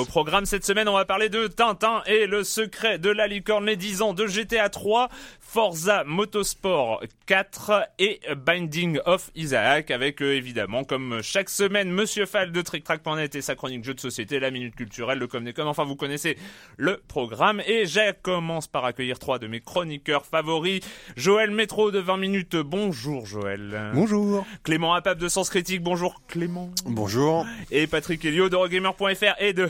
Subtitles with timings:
[0.00, 3.66] Au programme cette semaine, on va parler de Tintin et le secret de la licorne,
[3.66, 10.34] les 10 ans de GTA 3, Forza Motorsport 4 et Binding of Isaac avec euh,
[10.34, 14.50] évidemment comme chaque semaine Monsieur Fall de TrickTrack.net et sa chronique jeux de société, la
[14.50, 15.66] minute culturelle, le com des com.
[15.66, 16.38] Enfin, vous connaissez
[16.78, 20.80] le programme et je commence par accueillir trois de mes chroniqueurs favoris.
[21.16, 22.56] Joël Métro de 20 minutes.
[22.56, 23.90] Bonjour Joël.
[23.92, 24.46] Bonjour.
[24.62, 25.82] Clément Apap de Sens Critique.
[25.82, 26.70] Bonjour Clément.
[26.86, 27.44] Bonjour.
[27.70, 29.66] Et Patrick Helio de Rogamer.fr et de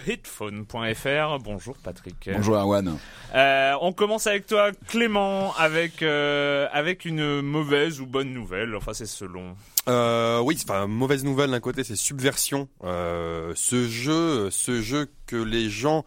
[1.43, 2.31] Bonjour Patrick.
[2.33, 2.99] Bonjour Erwan.
[3.35, 8.75] Euh, on commence avec toi Clément avec euh, avec une mauvaise ou bonne nouvelle.
[8.75, 9.57] Enfin, c'est selon.
[9.89, 12.69] Euh, oui, enfin mauvaise nouvelle d'un côté, c'est Subversion.
[12.85, 16.05] Euh, ce jeu, ce jeu que les gens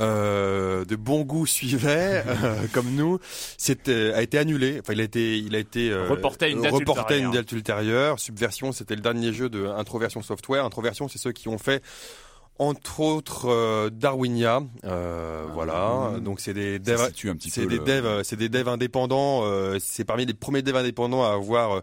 [0.00, 3.20] euh, de bon goût suivaient, euh, comme nous,
[3.56, 4.78] c'était a été annulé.
[4.80, 7.30] Enfin, il a été, il a été euh, reporté à une date reporté ultérieure.
[7.30, 8.18] une date ultérieure.
[8.18, 10.64] Subversion, c'était le dernier jeu de Introversion Software.
[10.64, 11.80] Introversion, c'est ceux qui ont fait
[12.58, 16.12] entre autres euh, Darwinia, euh, voilà.
[16.20, 17.10] Donc c'est des devs,
[17.40, 17.84] c'est des le...
[17.84, 19.42] devs, c'est des devs indépendants.
[19.44, 21.82] Euh, c'est parmi les premiers devs indépendants à avoir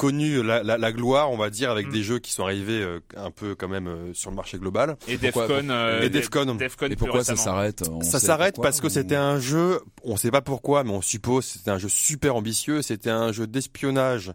[0.00, 1.92] connu la, la, la, gloire, on va dire, avec mm.
[1.92, 4.96] des jeux qui sont arrivés euh, un peu quand même euh, sur le marché global.
[5.06, 5.68] Et Defcon.
[5.68, 6.54] Euh, et Defcon.
[6.54, 10.40] Defcon et pourquoi ça s'arrête Ça s'arrête parce que c'était un jeu, on sait pas
[10.40, 12.80] pourquoi, mais on suppose c'était un jeu super ambitieux.
[12.80, 14.32] C'était un jeu d'espionnage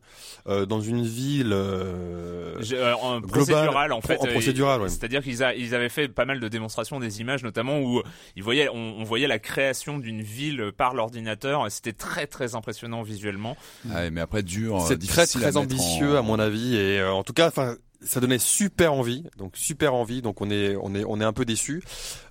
[0.48, 2.62] euh, dans une ville euh,
[3.02, 4.20] en procédural en fait.
[4.20, 4.90] En procédural, ouais.
[4.90, 8.03] C'est-à-dire qu'ils ils avaient fait pas mal de démonstrations des images, notamment où
[8.36, 11.66] ils voyaient, on, on voyait la création d'une ville par l'ordinateur.
[11.72, 13.58] C'était très très impressionnant visuellement.
[13.86, 14.86] Ouais, mais après dur.
[14.88, 16.20] C'est très très ambitieux en...
[16.20, 19.94] à mon avis et euh, en tout cas enfin ça donnait super envie donc super
[19.94, 21.84] envie donc on est on est on est un peu déçu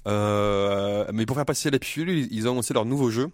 [0.07, 3.31] euh, mais pour faire passer la pilule ils ont annoncé leur nouveau jeu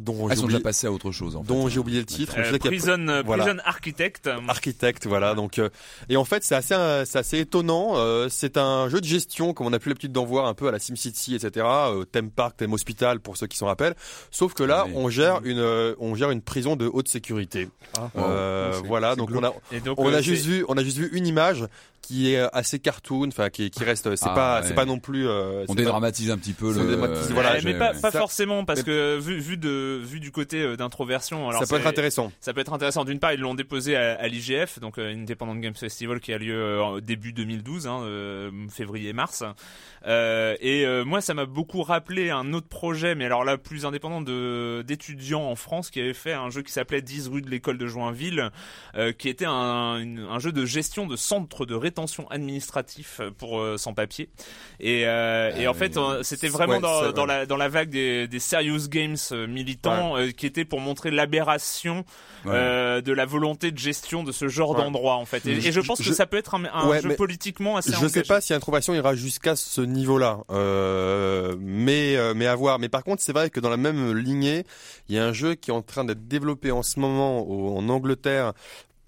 [0.00, 2.34] dont ah, ils sont déjà passés à autre chose en dont j'ai oublié le titre
[2.38, 3.22] euh, Prison, a...
[3.22, 3.44] voilà.
[3.44, 5.68] Prison Architect Architect voilà donc euh,
[6.08, 9.52] et en fait c'est assez euh, c'est assez étonnant euh, c'est un jeu de gestion
[9.52, 12.30] comme on a plus l'habitude d'en voir un peu à la SimCity etc euh, theme
[12.30, 13.94] park theme hospital pour ceux qui s'en rappellent
[14.30, 14.92] sauf que là oui.
[14.96, 19.30] on gère une euh, on gère une prison de haute sécurité Ah, euh, voilà donc
[19.32, 19.52] on a
[19.84, 21.66] donc, on a juste vu on a juste vu une image
[22.10, 24.66] qui est assez cartoon, enfin qui, qui reste, c'est Ah, pas, ouais.
[24.66, 25.28] c'est pas non plus.
[25.28, 26.96] Euh, On dédramatise un petit peu le.
[27.32, 30.76] voilà, Ouais, mais pas, pas forcément parce que vu, vu de vu du côté euh,
[30.76, 32.32] d'introversion, alors ça peut être intéressant.
[32.40, 33.04] Ça peut être intéressant.
[33.04, 36.38] D'une part, ils l'ont déposé à, à l'IGF, donc euh, Independent Games Festival, qui a
[36.38, 39.44] lieu euh, en début 2012, hein, euh, février-mars.
[40.06, 44.20] Euh, et moi, ça m'a beaucoup rappelé un autre projet, mais alors là, plus indépendant
[44.22, 47.76] de d'étudiants en France, qui avait fait un jeu qui s'appelait 10 rue de l'école
[47.78, 48.50] de Joinville,
[49.18, 53.76] qui était un, une- un jeu de gestion de centre de rétention administratif pour euh,
[53.76, 54.28] sans-papiers.
[54.78, 58.88] Et, et en fait, c'était vraiment Ouais, dans, la dans la vague des, des serious
[58.88, 59.46] games euh,
[59.88, 62.04] militaires temps, euh, qui était pour montrer l'aberration
[62.44, 62.52] Ouais.
[62.54, 64.76] euh, de la volonté de gestion de ce genre Ouais.
[64.78, 65.44] d'endroit en fait.
[65.46, 67.90] Et, et je pense que Je- ça peut être un, un Ouais, jeu politiquement assez
[67.90, 68.22] Je sais engagé.
[68.22, 72.78] pas si Introversion ira jusqu'à ce niveau-là, euh, mais euh, mais à voir.
[72.78, 74.64] Mais par contre, c'est vrai que dans la même lignée,
[75.08, 77.76] il y a un jeu qui est en train d'être développé en ce moment au-
[77.76, 78.52] en Angleterre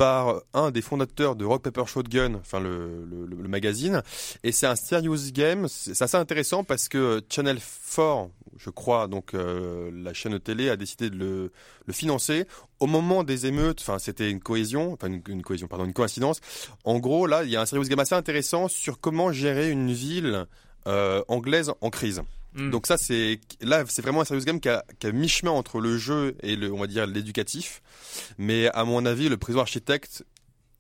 [0.03, 3.07] par un des fondateurs de Rock Paper Shotgun, enfin le,
[3.47, 4.03] magazine,
[4.43, 5.69] et c'est un serious game.
[5.69, 7.59] C'est assez intéressant parce que Channel
[7.95, 11.53] 4, je crois, donc euh, la chaîne de télé a décidé de
[11.87, 12.49] le, financer
[12.81, 13.79] au moment des émeutes.
[13.81, 16.41] Enfin, c'était une cohésion, enfin une, une cohésion, pardon, une coïncidence.
[16.83, 19.93] En gros, là, il y a un serious game assez intéressant sur comment gérer une
[19.93, 20.47] ville
[20.89, 22.23] euh, anglaise en crise.
[22.55, 22.71] Mm.
[22.71, 25.81] Donc ça, c'est là, c'est vraiment un serious game qui a, qui a mi-chemin entre
[25.81, 27.81] le jeu et le, on va dire, l'éducatif.
[28.39, 30.25] Mais à mon avis, le président architecte,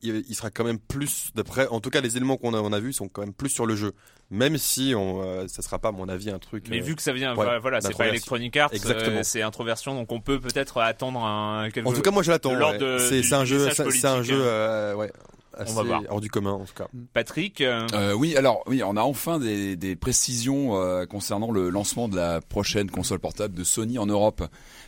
[0.03, 2.73] il, il sera quand même plus, d'après, en tout cas, les éléments qu'on a, on
[2.73, 3.93] a vus sont quand même plus sur le jeu.
[4.31, 6.67] Même si on, euh, ça sera pas, à mon avis, un truc.
[6.71, 8.09] Mais euh, vu que ça vient, ouais, voilà, c'est pas.
[8.09, 9.19] Electronic Arts, Exactement.
[9.19, 11.71] euh, c'est introversion, donc on peut peut-être attendre un.
[11.71, 12.55] quelque- En tout cas, moi, je l'attends.
[12.55, 12.99] ouais.
[12.99, 15.13] C'est un jeu, c'est un jeu, euh, ouais,
[15.57, 16.03] assez On va voir.
[16.09, 16.89] hors du commun, en tout cas.
[17.13, 17.61] Patrick.
[17.61, 22.09] euh, Euh, oui, alors oui, on a enfin des, des précisions euh, concernant le lancement
[22.09, 24.43] de la prochaine console portable de Sony en Europe,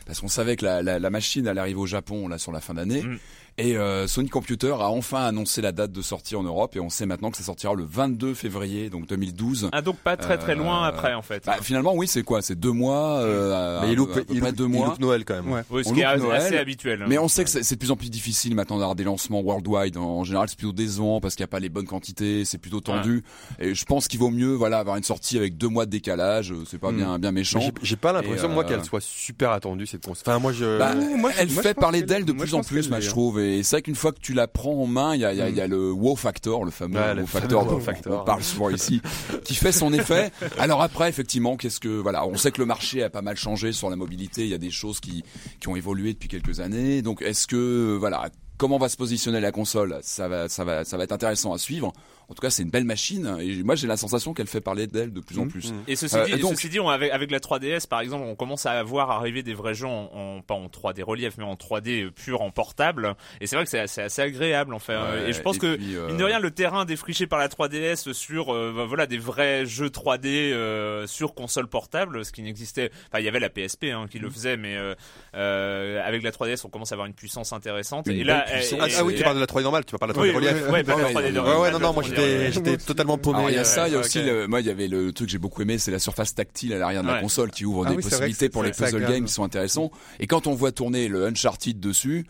[0.05, 2.61] parce qu'on savait que la, la, la machine allait arriver au Japon là sur la
[2.61, 3.01] fin d'année.
[3.01, 3.17] Mm.
[3.57, 6.89] Et euh, Sony Computer a enfin annoncé la date de sortie en Europe et on
[6.89, 9.69] sait maintenant que ça sortira le 22 février donc 2012.
[9.71, 11.43] Ah donc pas très très loin Euh, après en fait.
[11.45, 12.41] Bah, finalement oui c'est quoi?
[12.41, 15.35] C'est deux mois euh, Mais il loupe, il loupe- deux il mois loupe Noël quand
[15.35, 15.49] même.
[15.53, 15.61] Ouais.
[15.69, 17.01] Oui, ce on qui est loupe assez Noël, habituel.
[17.01, 17.05] hein.
[17.07, 19.95] Mais on sait que c'est de plus en plus difficile maintenant d'avoir des lancements worldwide.
[19.95, 22.81] En, général, c'est plutôt décevant parce qu'il n'y a pas les bonnes quantités, c'est plutôt
[22.81, 23.23] tendu.
[23.59, 26.51] Et je pense qu'il vaut mieux, voilà, avoir une sortie avec deux mois de décalage.
[26.51, 26.97] euh, C'est pas Mm.
[26.97, 27.61] bien, bien méchant.
[27.81, 30.23] J'ai- pas l'impression, moi, euh, qu'elle soit super attendue, cette console.
[30.27, 30.77] Enfin, moi, je.
[30.77, 32.99] Bah, moi, elle moi, fait parler d'elle de plus en plus, je hein.
[33.07, 33.39] trouve.
[33.45, 35.39] Et c'est vrai qu'une fois que tu la prends en main, il y a, il
[35.39, 37.65] y a- il y a le wow factor, le fameux Ouais, le wow fameux factor
[37.65, 38.21] wow dont factor.
[38.21, 39.01] on parle souvent ici,
[39.43, 40.31] qui fait son effet.
[40.57, 43.71] Alors après, effectivement, qu'est-ce que voilà, on sait que le marché a pas mal changé
[43.71, 44.41] sur la mobilité.
[44.43, 45.23] Il y a des choses qui
[45.59, 47.01] qui ont évolué depuis quelques années.
[47.01, 49.99] Donc, est-ce que voilà, comment va se positionner la console?
[50.01, 51.93] Ça va, ça va, ça va être intéressant à suivre.
[52.29, 53.37] En tout cas, c'est une belle machine.
[53.39, 55.51] Et moi, j'ai la sensation qu'elle fait parler d'elle de plus en Mhm.
[55.51, 55.73] plus.
[55.87, 58.23] Et ceci Euh, dit, et donc- ceci dit on- avec, avec la 3DS par exemple,
[58.27, 61.43] on commence à voir arriver des vrais jeux en, en- pas en 3D relief, mais
[61.43, 63.15] en 3D pur en portable.
[63.41, 64.95] Et c'est vrai que c'est assez, assez agréable en fait.
[64.97, 67.37] Ouais, et je pense et que puis, euh, mine de rien, le terrain défriché par
[67.39, 72.31] la 3DS sur euh, bah, voilà des vrais jeux 3D euh, sur console portable, ce
[72.31, 72.91] qui n'existait.
[73.09, 74.95] Enfin, il y avait la PSP hein, qui le faisait, mais euh,
[75.35, 78.07] euh, avec la 3DS, on commence à avoir une puissance intéressante.
[78.07, 78.71] Une et là, puissance.
[78.73, 79.97] et- Ah, et- ah oui, et tu là- parles de la 3D normale, tu vas
[79.97, 80.63] pas de la 3D oui, oui, relief.
[80.65, 82.14] oui, ouais, la Ouais, 3D de- ouais, Ouais, ouais, pas non, non, moi 3D
[82.51, 83.37] j'étais, totalement paumé.
[83.37, 84.87] Alors, il y a euh, ça, il y a aussi le, moi il y avait
[84.87, 87.51] le truc que j'ai beaucoup aimé, c'est la surface tactile à l'arrière de la console
[87.51, 89.91] qui ouvre Ah des possibilités pour les puzzle games qui sont intéressants.
[90.19, 92.25] Et quand on voit tourner le Uncharted dessus,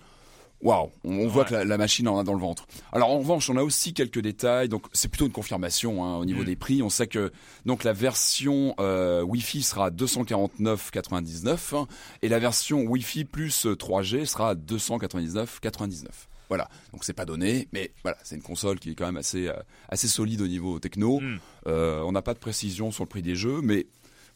[0.61, 1.49] waouh, on, voit Ouais.
[1.49, 2.65] que la, la machine en a dans le ventre.
[2.91, 6.25] Alors en revanche, on a aussi quelques détails, donc c'est plutôt une confirmation hein, au
[6.25, 6.45] niveau Mm.
[6.45, 6.81] des prix.
[6.81, 7.31] On sait que
[7.65, 11.87] donc la version euh, Wi-Fi sera à 249,99 hein,
[12.21, 16.05] et la version Wi-Fi plus euh, 3G sera à 299,99.
[16.49, 19.47] Voilà, donc c'est pas donné, mais voilà, c'est une console qui est quand même assez
[19.47, 19.53] euh,
[19.89, 21.19] assez solide au niveau techno.
[21.19, 21.39] Mm.
[21.67, 23.87] Euh, on n'a pas de précision sur le prix des jeux, mais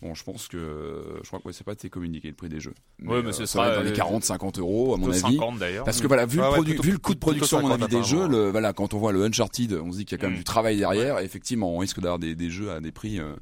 [0.01, 2.59] bon, je pense que je crois que ouais, c'est pas été communiqué le prix des
[2.59, 2.73] jeux.
[3.05, 5.09] Ouais, mais ce ça va sera, être dans les euh, 40, 50 euros à mon
[5.09, 5.19] avis.
[5.19, 5.83] 50 d'ailleurs.
[5.85, 7.69] Parce que voilà, vu, le, ouais, produ- plutôt- vu le coût de production, à mon
[7.69, 10.17] 50 avis, des jeux, le, voilà, quand on voit le Uncharted, on se dit qu'il
[10.17, 10.39] y a quand même Mm.
[10.39, 11.19] du travail derrière.
[11.19, 13.19] Et effectivement, on risque d'avoir des, des jeux à des prix.
[13.19, 13.35] euh,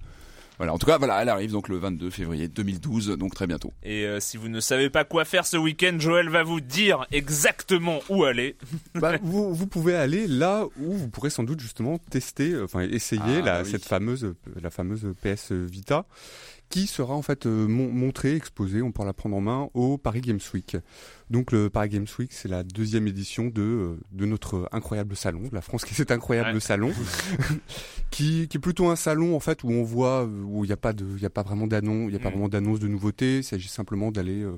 [0.58, 0.74] voilà.
[0.74, 3.74] En tout cas, voilà, elle arrive donc le 22 février 2012, donc très bientôt.
[3.84, 7.06] Et euh, si vous ne savez pas quoi faire ce week-end, Joël va vous dire
[7.12, 8.56] exactement où aller.
[8.96, 12.82] Bah, vous, vous pouvez aller là où vous pourrez sans doute justement tester, euh, enfin
[12.82, 13.72] essayer Ah, la, bah oui.
[13.72, 16.06] cette fameuse, la fameuse PS Vita,
[16.70, 19.98] qui sera en fait euh, mon- montrée, exposée, on pourra la prendre en main au
[19.98, 20.76] Paris Games Week.
[21.30, 25.62] Donc le Paris Games Week, c'est la deuxième édition de de notre incroyable salon, la
[25.62, 26.60] France qui est cet incroyable Ouais.
[26.60, 26.92] salon,
[28.12, 30.74] qui, qui est plutôt un salon en fait où on voit euh, où il n'y
[30.74, 32.32] a pas de, il y a pas vraiment d'annonce, il y a pas Mm.
[32.32, 33.38] vraiment d'annonce de nouveautés.
[33.38, 34.58] Il s'agit simplement d'aller euh,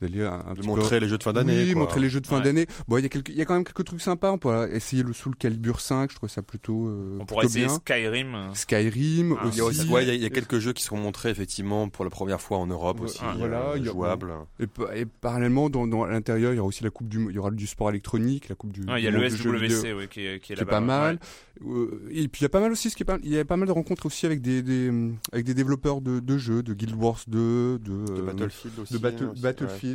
[0.00, 1.64] d'aller un, un De petit peu montrer les jeux de fin d'année.
[1.64, 1.82] oui, quoi.
[1.82, 2.42] montrer les jeux de fin Ouais.
[2.44, 2.66] d'année.
[2.88, 4.30] Bon, il y a quelques, il y a quand même quelques trucs sympas.
[4.32, 6.10] On pourra essayer le Soul Calibur 5.
[6.10, 7.74] Je trouve ça plutôt, euh, On pourrait essayer bien.
[7.76, 8.50] Skyrim.
[8.54, 9.56] Skyrim Ah, aussi.
[9.56, 11.88] Il y a aussi, ouais, il y y, a quelques jeux qui seront montrés effectivement
[11.88, 14.32] pour la première fois en Europe Ouais, aussi, voilà, euh, a- jouables.
[14.60, 17.38] Et, pa- et parallèlement, dans, l'intérieur, il y aura aussi la coupe du, il y
[17.38, 18.82] aura du sport électronique, la coupe du.
[18.96, 21.14] Il y a le SWC ouais, qui est, qui est qui est pas mal.
[21.16, 21.20] ouais.
[21.66, 23.38] Euh, et puis il y a pas mal aussi, ce qui est pas, il y
[23.38, 24.90] a pas mal de rencontres aussi avec des, des
[25.32, 28.92] avec des développeurs de, de jeux, de Guild Wars 2, de, De euh, Battlefield aussi.
[28.92, 29.85] de Battle- hein, aussi, Battlefield.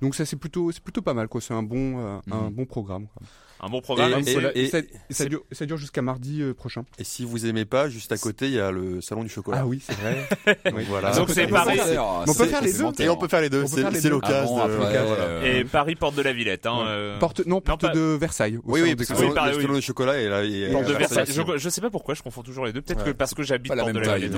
[0.00, 1.40] Donc ça c'est plutôt, c'est plutôt pas mal quoi.
[1.40, 2.54] C'est un bon, euh, un Mhm.
[2.54, 3.06] bon programme.
[3.08, 3.26] quoi.
[3.62, 4.22] Un bon programme.
[4.26, 6.54] Et- Et, voilà, et et- ça, et ça c'est- dure, ça dure jusqu'à mardi euh,
[6.54, 6.84] prochain.
[6.98, 9.58] Et si vous aimez pas, juste à côté, il y a le salon du chocolat.
[9.62, 10.26] Ah oui, c'est vrai.
[10.70, 11.10] Donc voilà.
[11.12, 13.02] Donc c'est C'est- on peut faire les deux.
[13.02, 13.66] Et on peut faire les deux.
[13.66, 14.54] C'est c'est l'occasion.
[14.66, 14.74] Voilà.
[14.74, 16.64] euh, Et Paris, porte de la Villette.
[16.66, 18.58] Hein, euh, Porte, non, porte pas- de Versailles.
[18.64, 21.26] Oui, salon oui, parce que pareil, le selon le chocolat et là, Porte de Versailles.
[21.56, 22.80] Je, sais pas pourquoi je confonds toujours les deux.
[22.80, 24.32] Peut-être que parce que j'habite porte même de la Villette.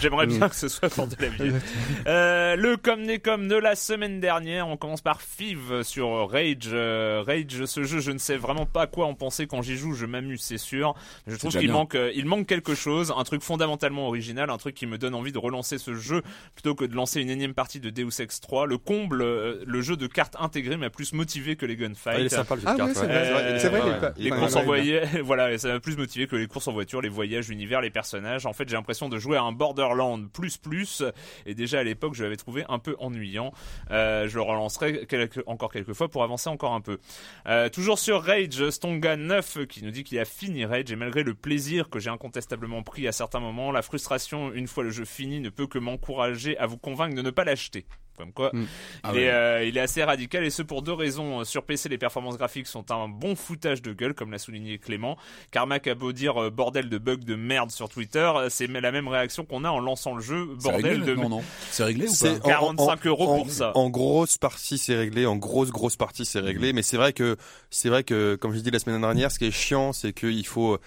[0.00, 0.36] J'aimerais Mm.
[0.38, 1.62] bien que ce soit porte de la Villette.
[2.06, 6.68] Le comme des comme de la semaine dernière, on commence par Fiv sur Rage.
[6.72, 9.92] Rage, ce jeu, je ne sais vraiment pas quoi en penser quand j'y joue.
[9.94, 10.94] Je m'amuse, c'est sûr.
[11.26, 14.74] Je trouve qu'il manque, euh, il manque quelque chose, un truc fondamentalement original, un truc
[14.74, 16.22] qui me donne envie de relancer ce jeu
[16.54, 18.66] plutôt que de lancer une énième partie de Deus Ex 3.
[18.66, 21.82] Le comble, euh, le jeu de cartes intégré m'a plus motivé que les Ah, il
[21.82, 22.30] est gunfights.
[22.30, 22.88] sympa le jeu Ah de cartes.
[22.90, 23.06] ouais, c'est ouais.
[23.32, 23.42] vrai.
[23.42, 26.46] Euh, C'est vrai, pas- les courses en voilier, voilà, ça m'a plus motivé que les
[26.46, 28.46] courses en voiture, les voyages, l'univers, les personnages.
[28.46, 31.02] En fait, j'ai l'impression de jouer à un Borderland plus plus,
[31.46, 33.52] et déjà à l'époque, je l'avais trouvé un peu ennuyant.
[33.90, 36.98] Euh, je le relancerai quelques- encore quelques fois pour avancer encore un peu.
[37.46, 41.22] Euh, toujours sur Rage, Stonga 9 qui nous dit qu'il a fini Rage, et malgré
[41.22, 45.04] le plaisir que j'ai incontestablement pris à certains moments, la frustration une fois le jeu
[45.04, 47.84] fini ne peut que m'encourager à vous convaincre de ne pas l'acheter.
[48.16, 48.64] Comme quoi, Mm.
[49.02, 49.28] Ah il, est, ouais.
[49.32, 51.42] euh, il est assez radical et ce pour deux raisons.
[51.44, 55.16] Sur PC, les performances graphiques sont un bon foutage de gueule, comme l'a souligné Clément.
[55.50, 58.92] Carmack a beau dire euh, bordel de bug de merde sur Twitter, euh, c'est la
[58.92, 60.48] même réaction qu'on a en lançant le jeu.
[60.58, 61.42] C'est Bordel réglé de Non, non?
[61.70, 62.60] C'est réglé ou C'est pas?
[62.60, 63.72] en- en- 45 euros en- pour ça.
[63.74, 65.24] En grosse partie, c'est réglé.
[65.24, 66.72] En grosse, grosse partie, c'est réglé.
[66.74, 67.36] Mais c'est vrai que,
[67.70, 70.46] c'est vrai que, comme j'ai dit la semaine dernière, ce qui est chiant, c'est qu'il
[70.46, 70.78] faut,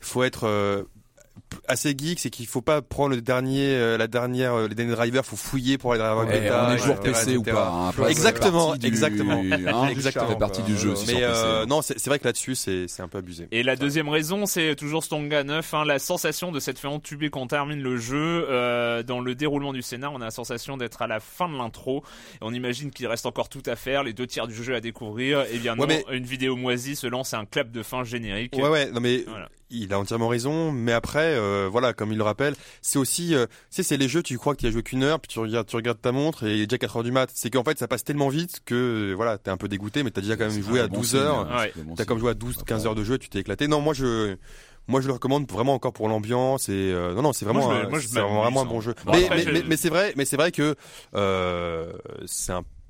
[0.00, 0.82] faut être euh,
[1.68, 4.92] assez geek, c'est qu'il faut pas prendre le dernier, euh, la dernière, euh, les derniers
[4.94, 7.42] drivers, faut fouiller pour aller dans la Eh, bêta, on est joueur etc., PC ou
[7.42, 7.68] pas
[7.98, 9.42] hein, Exactement, exactement.
[9.50, 10.26] hein, Exactement.
[10.28, 10.94] Ça fait partie du jeu.
[11.06, 13.48] Mais euh, non, c'est vrai que là-dessus, c'est c'est un peu abusé.
[13.52, 17.30] Et la deuxième raison, c'est toujours Stonga 9, hein, la sensation de s'être fait entuber
[17.30, 18.46] quand on termine le jeu.
[18.50, 21.56] Euh, dans le déroulement du scénar, on a la sensation d'être à la fin de
[21.56, 22.02] l'intro.
[22.34, 24.80] Et on imagine qu'il reste encore tout à faire, les deux tiers du jeu à
[24.80, 25.44] découvrir.
[25.52, 28.56] Et bien non, une vidéo moisie se lance et un clap de fin générique.
[28.56, 29.48] Ouais, ouais, non mais Voilà.
[29.70, 30.72] il a entièrement raison.
[30.72, 34.08] Mais après, euh, voilà, comme il le rappelle, c'est aussi, euh, tu sais, c'est les
[34.08, 36.12] jeux, tu crois que tu as joué qu'une heure, puis tu regardes, tu regardes ta
[36.12, 37.30] montre et il est déjà 4 heures du mat.
[37.34, 40.10] C'est qu'en fait, ça passe tellement vite que, euh, voilà, t'es un peu dégoûté, mais
[40.10, 41.40] t'as déjà quand même C'est joué à bon 12 signe, heures.
[41.52, 43.68] hein, T'as comme joué à 12, 15 Après, heures de jeu, tu t'es éclaté.
[43.68, 44.36] Non, moi je,
[44.88, 47.98] moi je le recommande vraiment encore pour l'ambiance et euh, non, non, c'est vraiment, Moi,
[47.98, 48.64] je je vraiment un hein.
[48.66, 48.94] bon jeu.
[49.04, 50.74] Bon, mais, mais, je- mais, mais c'est vrai, mais c'est vrai que
[51.14, 51.92] euh,
[52.26, 52.81] c'est un c'est-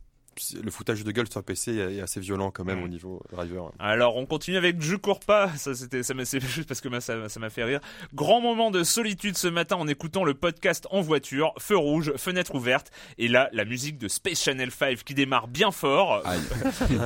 [0.62, 3.70] le foutage de gueule sur PC est assez violent quand même au niveau driver.
[3.78, 6.88] Alors on continue avec Je cours pas, ça c'était ça m'a c'est juste parce que
[6.88, 7.80] moi, ça ça m'a fait rire.
[8.14, 12.54] Grand moment de solitude ce matin en écoutant le podcast en voiture, feu rouge, fenêtre
[12.54, 16.22] ouverte et là la musique de Space Channel 5 qui démarre bien fort.
[16.26, 16.40] Aïe.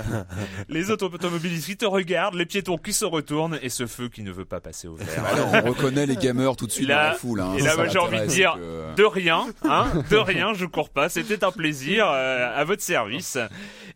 [0.68, 4.22] Les autres automobilistes qui te regardent, les piétons qui se retournent et ce feu qui
[4.22, 5.24] ne veut pas passer au vert.
[5.24, 7.40] Alors, on reconnaît les gamers tout de suite Là- dans la foule.
[7.40, 10.90] Hein, et là, j'ai envie de dire, euh, De rien, hein, de rien, je cours
[10.90, 11.08] pas.
[11.08, 13.15] C'était un plaisir euh, à votre service.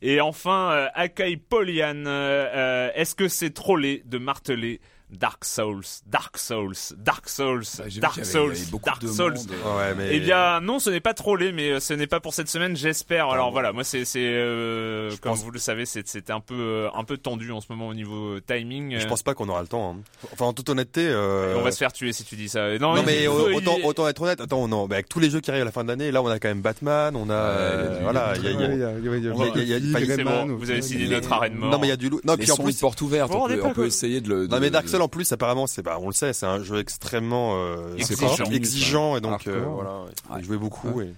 [0.02, 4.80] Et enfin, euh, Akai Polian, euh, euh, est-ce que c'est trollé de marteler
[5.12, 9.50] Dark Souls, Dark Souls, Dark Souls, bah, Dark qu'il y avait- Souls, Dark Souls monde.
[9.76, 12.32] Ouais, mais Eh bien, non, ce n'est pas trollé, mais euh, ce n'est pas pour
[12.34, 13.28] cette semaine, j'espère.
[13.28, 16.54] Alors voilà, moi c'est, c'est, euh, comme pense- vous le savez, c'est, c'est un peu,
[16.54, 18.96] euh, un peu tendu en ce moment au niveau euh, timing.
[18.98, 19.96] je euh, pense pas qu'on aura le temps.
[19.96, 20.28] hein.
[20.32, 21.06] Enfin, en toute honnêteté.
[21.08, 22.78] euh, On va se faire tuer si tu dis ça.
[22.78, 24.40] Non, mais faut- autant, il- autant être honnête.
[24.40, 26.22] Attends, non, bah, avec tous les jeux qui arrivent à la fin de l'année, là
[26.22, 28.68] on a quand même Batman, on a, euh, voilà, il y a, il y a-
[28.68, 29.62] Ouais, il y a- il y a- il y a- On va- il y a-
[29.62, 30.64] il y a- il y a il y a- c'est Rayman bon, aussi.
[30.64, 31.70] vous avez signé Il y a- notre arène mort.
[31.70, 32.24] non mais il y a du loot.
[32.24, 33.32] Non puis en plus, une porte ouverte.
[33.34, 34.46] On peut, essayer de le.
[34.46, 36.78] non mais Dark de- En plus apparemment c'est, bah on le sait, c'est un jeu
[36.78, 38.44] extrêmement euh, Exigeant.
[38.50, 40.42] exigeant, et donc euh, voilà, il Ouais.
[40.42, 41.00] jouer beaucoup.
[41.00, 41.12] Et...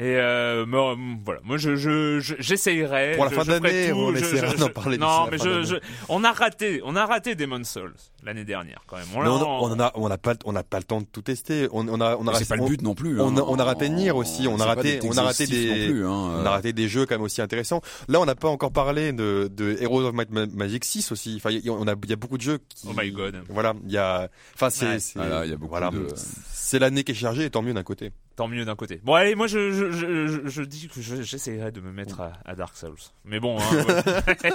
[0.00, 3.14] Et euh, moi, voilà, moi je je je- j'essayerai.
[3.16, 5.74] Pour la je- fin tout, on essaiera d'en parler Non, mais je, je,
[6.08, 9.06] on a raté, on a raté Demon's Souls l'année dernière quand même.
[9.14, 11.22] On, l'a- on, on a, on a pas, on n'a pas le temps de tout
[11.22, 11.68] tester.
[11.72, 13.20] On, on a, on a, C'est pas le but non plus.
[13.20, 13.38] on hein.
[13.38, 16.10] a- on a raté Nier aussi, on a raté- on a raté des- plus, hein,
[16.10, 17.80] On a raté des jeux quand même aussi intéressants.
[18.08, 21.34] Là, on n'a pas encore parlé de, de Heroes of Magic 6 aussi.
[21.36, 22.86] Enfin, il y, a- on a, il y a beaucoup de jeux qui.
[22.90, 23.42] Oh my god.
[23.48, 24.28] Voilà, il y a.
[24.54, 24.86] Enfin, c'est.
[24.86, 24.98] Ouais.
[25.00, 26.08] c'est- Voilà, il y a beaucoup voilà, de-
[26.52, 28.10] C'est l'année qui est chargée, et tant mieux d'un côté.
[28.36, 29.00] Tant mieux d'un côté.
[29.02, 32.20] Bon allez, moi je je, je, je- je dis que je- j'essayerai de me mettre
[32.20, 32.94] à, à Dark Souls.
[33.24, 33.58] Mais bon.
[33.58, 34.52] Hein, ouais.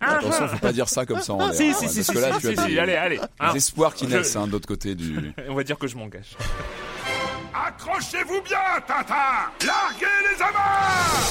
[0.00, 1.54] Attention, faut pas dire ça comme ça en l'air.
[1.54, 3.52] si hein, si si parce si, que là, tu as allez hein.
[3.52, 5.32] des espoirs qui Je- naissent hein, de l'autre côté du.
[5.48, 6.36] On va dire que je m'engage.
[7.54, 11.22] Accrochez-vous bien, Tintin Larguez les amarres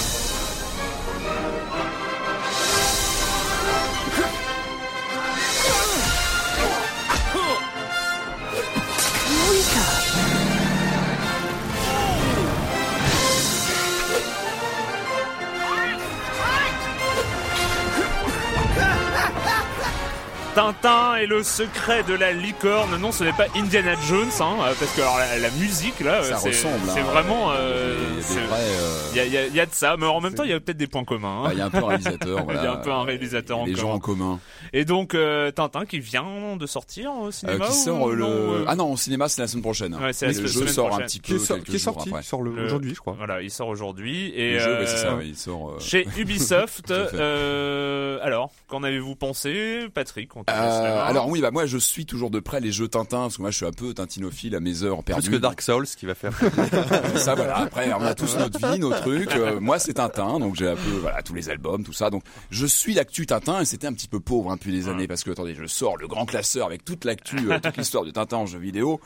[20.56, 22.98] Tintin et le secret de la licorne.
[22.98, 26.24] Non, ce n'est pas Indiana Jones, hein, euh, parce que alors, la, la musique là,
[26.24, 27.04] Ça euh, c'est ressemble, c'est hein.
[27.04, 27.52] vraiment.
[27.52, 27.96] Il y a euh,
[28.38, 30.34] euh, Il y, a, il y a- il y a de ça, mais en même
[30.34, 31.42] temps, il y a peut-être des points communs.
[31.42, 31.44] hein.
[31.44, 32.46] bah, Il y a un peu un réalisateur.
[32.50, 34.40] Il y a un peu un réalisateur en Les gens en commun.
[34.72, 38.16] Et donc euh, Tintin qui vient de sortir au Euh, cinéma qui ou sort euh,
[38.16, 38.34] non, le.
[38.62, 39.94] euh, Ah non, au cinéma, c'est la semaine prochaine.
[39.96, 41.04] Ouais, la le semaine jeu sort prochaine.
[41.04, 42.44] un petit Qui peu est, qui est jours sorti après.
[42.44, 43.16] le Le- aujourd'hui, je crois.
[43.18, 45.72] Voilà, il sort aujourd'hui et Le jeu, euh, ça, il sort.
[45.72, 46.92] euh, chez Ubisoft.
[46.92, 52.40] Euh, alors, qu'en avez-vous pensé, Patrick Euh, alors oui, bah moi je suis toujours de
[52.40, 55.04] près les jeux Tintin parce que moi je suis un peu tintinophile à mes heures
[55.04, 55.30] perdues.
[55.30, 56.34] Plus que Dark Souls qui va faire.
[57.16, 57.58] ça voilà.
[57.58, 59.32] Après on a tous notre vie, nos trucs.
[59.32, 62.12] Euh, moi c'est Tintin, donc j'ai un peu voilà tous les albums, tout ça.
[62.12, 65.08] Donc je suis l'actu Tintin et c'était un petit peu pauvre hein, depuis des années
[65.08, 68.12] parce que attendez, je sors le grand classeur avec toute l'actu, euh, toute l'histoire de
[68.12, 69.00] Tintin en jeu vidéo.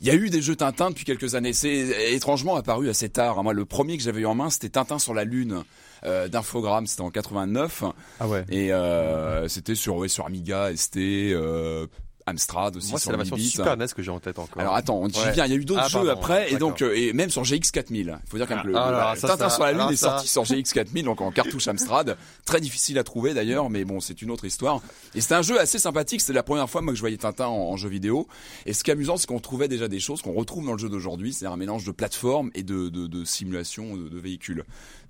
[0.00, 1.52] Il y a eu des jeux Tintin depuis quelques années.
[1.52, 3.42] C'est étrangement apparu assez tard.
[3.42, 5.64] Moi le premier que j'avais eu en main c'était Tintin sur la lune.
[6.06, 7.84] Euh, d'infogramme, c'était en 89
[8.20, 8.44] Ah ouais.
[8.50, 11.86] et euh, c'était sur ouais, sur Amiga, ST, euh,
[12.26, 13.48] Amstrad aussi Moi, c'est la version 8 bits.
[13.50, 14.58] Super NES que j'ai en tête encore.
[14.58, 15.32] Alors attends, on j'y Ouais.
[15.32, 15.44] viens.
[15.44, 17.42] Il y a eu d'autres Ah, jeux pardon, après, et donc euh, et même sur
[17.44, 18.18] GX 4000.
[18.24, 19.64] Il faut dire quand même que le, Ah, le- alors, le ça, Tintin ça, sur
[19.64, 20.08] la lune est ça.
[20.20, 22.16] sorti sur GX 4000, donc en cartouche Amstrad.
[22.46, 24.80] Très difficile à trouver d'ailleurs, mais bon, c'est une autre histoire.
[25.14, 26.22] Et c'était un jeu assez sympathique.
[26.22, 28.26] C'était la première fois moi que je voyais Tintin en, en jeu vidéo.
[28.64, 30.78] Et ce qui est amusant, c'est qu'on trouvait déjà des choses qu'on retrouve dans le
[30.78, 31.34] jeu d'aujourd'hui.
[31.34, 34.64] C'est un mélange de plateforme et de, de, de simulation de, de véhicules,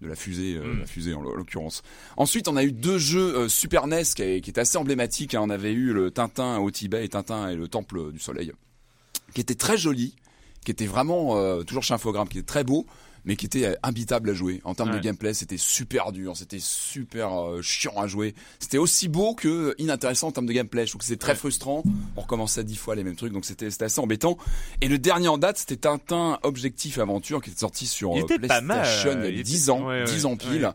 [0.04, 1.82] de la fusée, euh, la fusée en l'o- l'occurrence.
[2.16, 5.34] Ensuite, on a eu deux jeux euh, Super NES qui, est- qui assez emblématiques.
[5.34, 5.40] hein.
[5.42, 8.52] On avait eu le Tintin au Tibet et Tintin et le Temple du Soleil,
[9.34, 10.14] qui était très joli,
[10.64, 12.86] qui était vraiment euh, toujours chez Infogrames, qui était très beau,
[13.24, 14.60] mais qui était euh, imbitable à jouer.
[14.64, 14.96] En termes Ouais.
[14.98, 18.34] de gameplay, c'était super dur, c'était super euh, chiant à jouer.
[18.58, 20.84] C'était aussi beau que inintéressant en termes de gameplay.
[20.86, 21.38] Je trouve que c'était très Ouais.
[21.38, 21.82] frustrant.
[22.16, 24.36] On recommençait dix fois les mêmes trucs, donc c'était assez embêtant.
[24.80, 28.24] Et le dernier en date, c'était Tintin Objectif Aventure, qui était sorti sur Il euh,
[28.24, 30.36] était pas mal, PlayStation euh, il y a était- 10 ans, ouais, 10 ouais, ans
[30.36, 30.72] pile.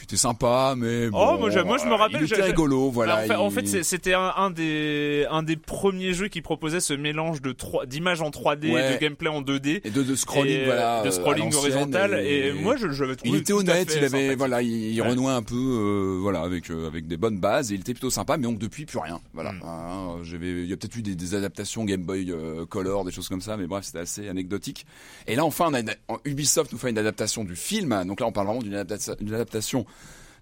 [0.00, 0.06] Ouais.
[0.06, 2.90] Qui était sympa, mais bon, Oh, moi, je- moi, je me rappelle, il était rigolo,
[2.90, 3.18] voilà.
[3.18, 6.80] en fait, en fait, il- c'était un, un des un des premiers jeux qui proposait
[6.80, 8.94] ce mélange de trois d'images en 3D, Ouais.
[8.94, 12.14] de gameplay en 2D, et de, de scrolling, et, euh, voilà, de euh, scrolling horizontal.
[12.24, 15.08] Et, et- moi, je, je trouvé Il était honnête, il avait voilà, il, il Ouais.
[15.08, 18.10] renouait un peu euh, voilà avec euh, avec des bonnes bases et il était plutôt
[18.10, 19.20] sympa mais donc depuis plus rien.
[19.34, 19.52] Voilà.
[19.52, 20.24] Mm.
[20.24, 23.28] J'avais il y a peut-être eu des, des adaptations Game Boy euh, Color, des choses
[23.28, 24.86] comme ça mais bref, c'était assez anecdotique.
[25.26, 28.04] Et là enfin on a une- Ubisoft nous fait une adaptation du film.
[28.06, 29.84] Donc là on parle vraiment d'une adaptation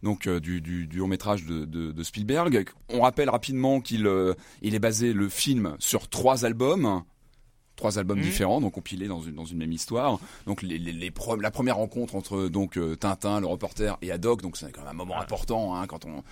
[0.03, 2.65] donc euh, du, long métrage de, Spielberg.
[2.89, 7.03] On rappelle rapidement qu'il euh, est basé le film sur trois albums
[7.79, 8.25] trois albums Mhm.
[8.25, 11.51] différents donc compilés dans une dans une même histoire donc les, les, les pro- la
[11.51, 14.93] première rencontre entre donc euh, Tintin le reporter et Haddock donc c'est quand même un
[14.95, 16.23] moment important hein, quand on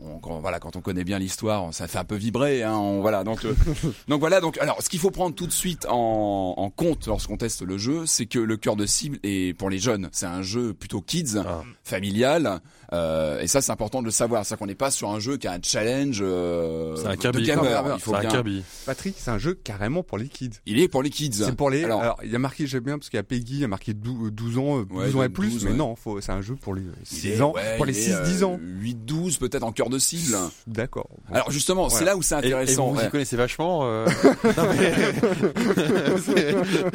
[0.00, 2.64] on, quand, voilà, quand on connaît bien l'histoire, ça fait un peu vibrer.
[2.64, 3.54] Hein, on- voilà, donc, euh,
[4.08, 4.40] donc voilà.
[4.40, 7.78] Donc, alors, ce qu'il faut prendre tout de suite en, en compte lorsqu'on teste le
[7.78, 10.08] jeu, c'est que le cœur de cible est pour les jeunes.
[10.10, 11.62] C'est un jeu plutôt kids, Ah.
[11.84, 12.60] familial,
[12.92, 14.44] euh, et ça, c'est important de le savoir.
[14.44, 17.16] C'est qu'on n'est pas sur un jeu qui a un challenge euh, C'est un de
[17.16, 17.44] Kirby.
[17.44, 17.92] gamer.
[17.94, 18.64] Il faut un bien- Kirby.
[18.86, 20.50] Patrick, c'est un jeu carrément pour les kids.
[20.66, 21.32] Il est pour les kids.
[21.32, 21.82] C'est pour les.
[21.84, 23.64] Alors- Alors, il y a marqué, j'aime bien parce qu'il y a Peggy, il y
[23.64, 25.76] a marqué 12, 12 ans, euh, 12 Ouais, ans et 12, plus, mais ouais.
[25.76, 28.10] non, faut, c'est un jeu pour les Il 6 est- ans, ouais, pour les il
[28.12, 28.58] est, 6-10 ans.
[28.80, 30.36] 8-12 peut-être en cœur de cible.
[30.68, 31.08] D'accord.
[31.32, 32.88] Alors justement, c'est là où c'est Et, et vous intéressant.
[32.92, 33.10] vous y ouais.
[33.10, 33.80] connaissez vachement.
[33.84, 34.06] euh,
[34.56, 34.94] non, mais-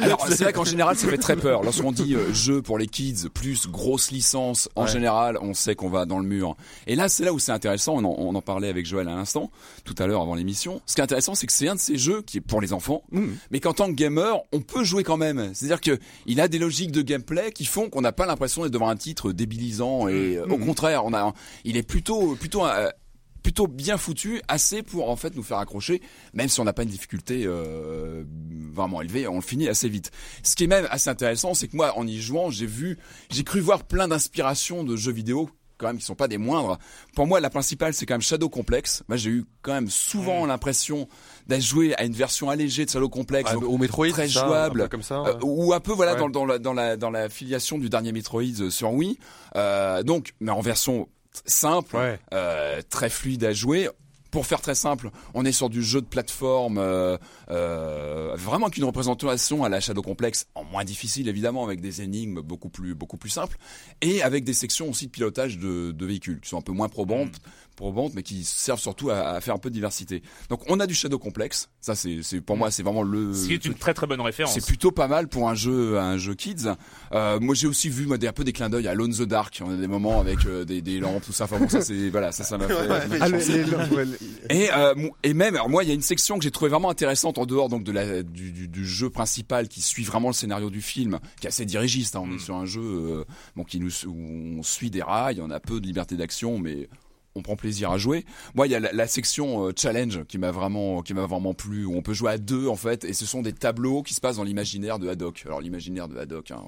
[0.00, 1.62] Alors c'est vrai qu'en général ça fait très peur.
[1.62, 4.88] Lorsqu'on dit euh, jeu pour les kids plus grosse licence, en Ouais.
[4.88, 6.56] général on sait qu'on va dans le mur.
[6.86, 7.94] Et là c'est là où c'est intéressant.
[7.96, 9.50] On en, on en parlait avec Joël à l'instant,
[9.84, 10.80] tout à l'heure avant l'émission.
[10.86, 12.72] Ce qui est intéressant c'est que c'est un de ces jeux qui est pour les
[12.72, 13.26] enfants, Mmh.
[13.50, 15.50] mais qu'en tant que gamer on peut jouer quand même.
[15.54, 18.72] C'est-à-dire que il a des logiques de gameplay qui font qu'on n'a pas l'impression d'être
[18.72, 20.08] devant un titre débilisant.
[20.08, 20.66] Et euh, au Mmh.
[20.66, 21.32] contraire, on a,
[21.64, 22.90] il est plutôt plutôt euh,
[23.42, 26.02] plutôt bien foutu, assez pour en fait nous faire accrocher,
[26.34, 28.24] même si on n'a pas une difficulté euh,
[28.72, 30.10] vraiment élevée, on le finit assez vite.
[30.42, 32.98] Ce qui est même assez intéressant, c'est que moi, en y jouant, j'ai vu,
[33.30, 35.48] j'ai cru voir plein d'inspirations de jeux vidéo
[35.78, 36.78] quand même qui sont pas des moindres.
[37.16, 39.02] Pour moi, la principale, c'est quand même Shadow Complex.
[39.08, 41.08] Moi, j'ai eu quand même souvent l'impression
[41.50, 43.50] d'être joué à une version allégée de Shadow Complex.
[43.50, 44.80] Ah, donc, au Metroid, très ça, jouable.
[44.80, 45.22] un peu comme ça.
[45.26, 46.18] euh, ou un peu voilà Ouais.
[46.20, 49.18] dans, dans la dans la dans la filiation du dernier Metroid euh, sur Wii.
[49.56, 51.08] Euh, donc, mais en version
[51.44, 52.18] simple, Ouais.
[52.32, 53.88] euh, très fluide à jouer.
[54.32, 57.16] Pour faire très simple, on est sur du jeu de plateforme, euh,
[57.50, 62.40] euh, vraiment qu'une représentation à la Shadow Complex, en moins difficile évidemment, avec des énigmes
[62.40, 63.56] beaucoup plus beaucoup plus simples,
[64.02, 66.88] et avec des sections aussi de pilotage de, de véhicules qui sont un peu moins
[66.88, 67.34] probantes,
[67.80, 70.22] probantes, mais qui servent surtout à, à faire un peu de diversité.
[70.48, 73.46] Donc on a du Shadow Complex, ça c'est c'est pour moi c'est vraiment le Ce
[73.46, 74.54] qui est une très très bonne référence.
[74.54, 76.68] c'est plutôt pas mal pour un jeu, un jeu kids.
[77.12, 79.24] Euh, moi, j'ai aussi vu moi, des, un peu des clins d'œil à Alone in
[79.24, 79.60] the Dark.
[79.64, 81.44] On a des moments avec euh, des, des lampes, tout ça.
[81.44, 82.74] Enfin bon, ça c'est voilà, ça ça m'a fait.
[82.74, 83.00] ça m'a
[83.38, 84.06] fait Ah, ouais,
[84.50, 86.90] Et euh, et même alors moi, il y a une section que j'ai trouvé vraiment
[86.90, 90.34] intéressante en dehors donc de la du, du, du jeu principal qui suit vraiment le
[90.34, 92.16] scénario du film, qui est assez dirigiste.
[92.16, 92.22] Hein.
[92.24, 93.24] On est sur un jeu euh,
[93.56, 94.14] bon qui nous où
[94.58, 96.88] on suit des rails, on a peu de liberté d'action, mais
[97.36, 98.24] on prend plaisir à jouer.
[98.54, 101.54] Moi, il y a la, la section euh, challenge qui m'a vraiment, qui m'a vraiment
[101.54, 104.14] plu, où on peut jouer à deux en fait, et ce sont des tableaux qui
[104.14, 105.42] se passent dans l'imaginaire de Haddock.
[105.46, 106.60] Alors l'imaginaire de Haddock, hein,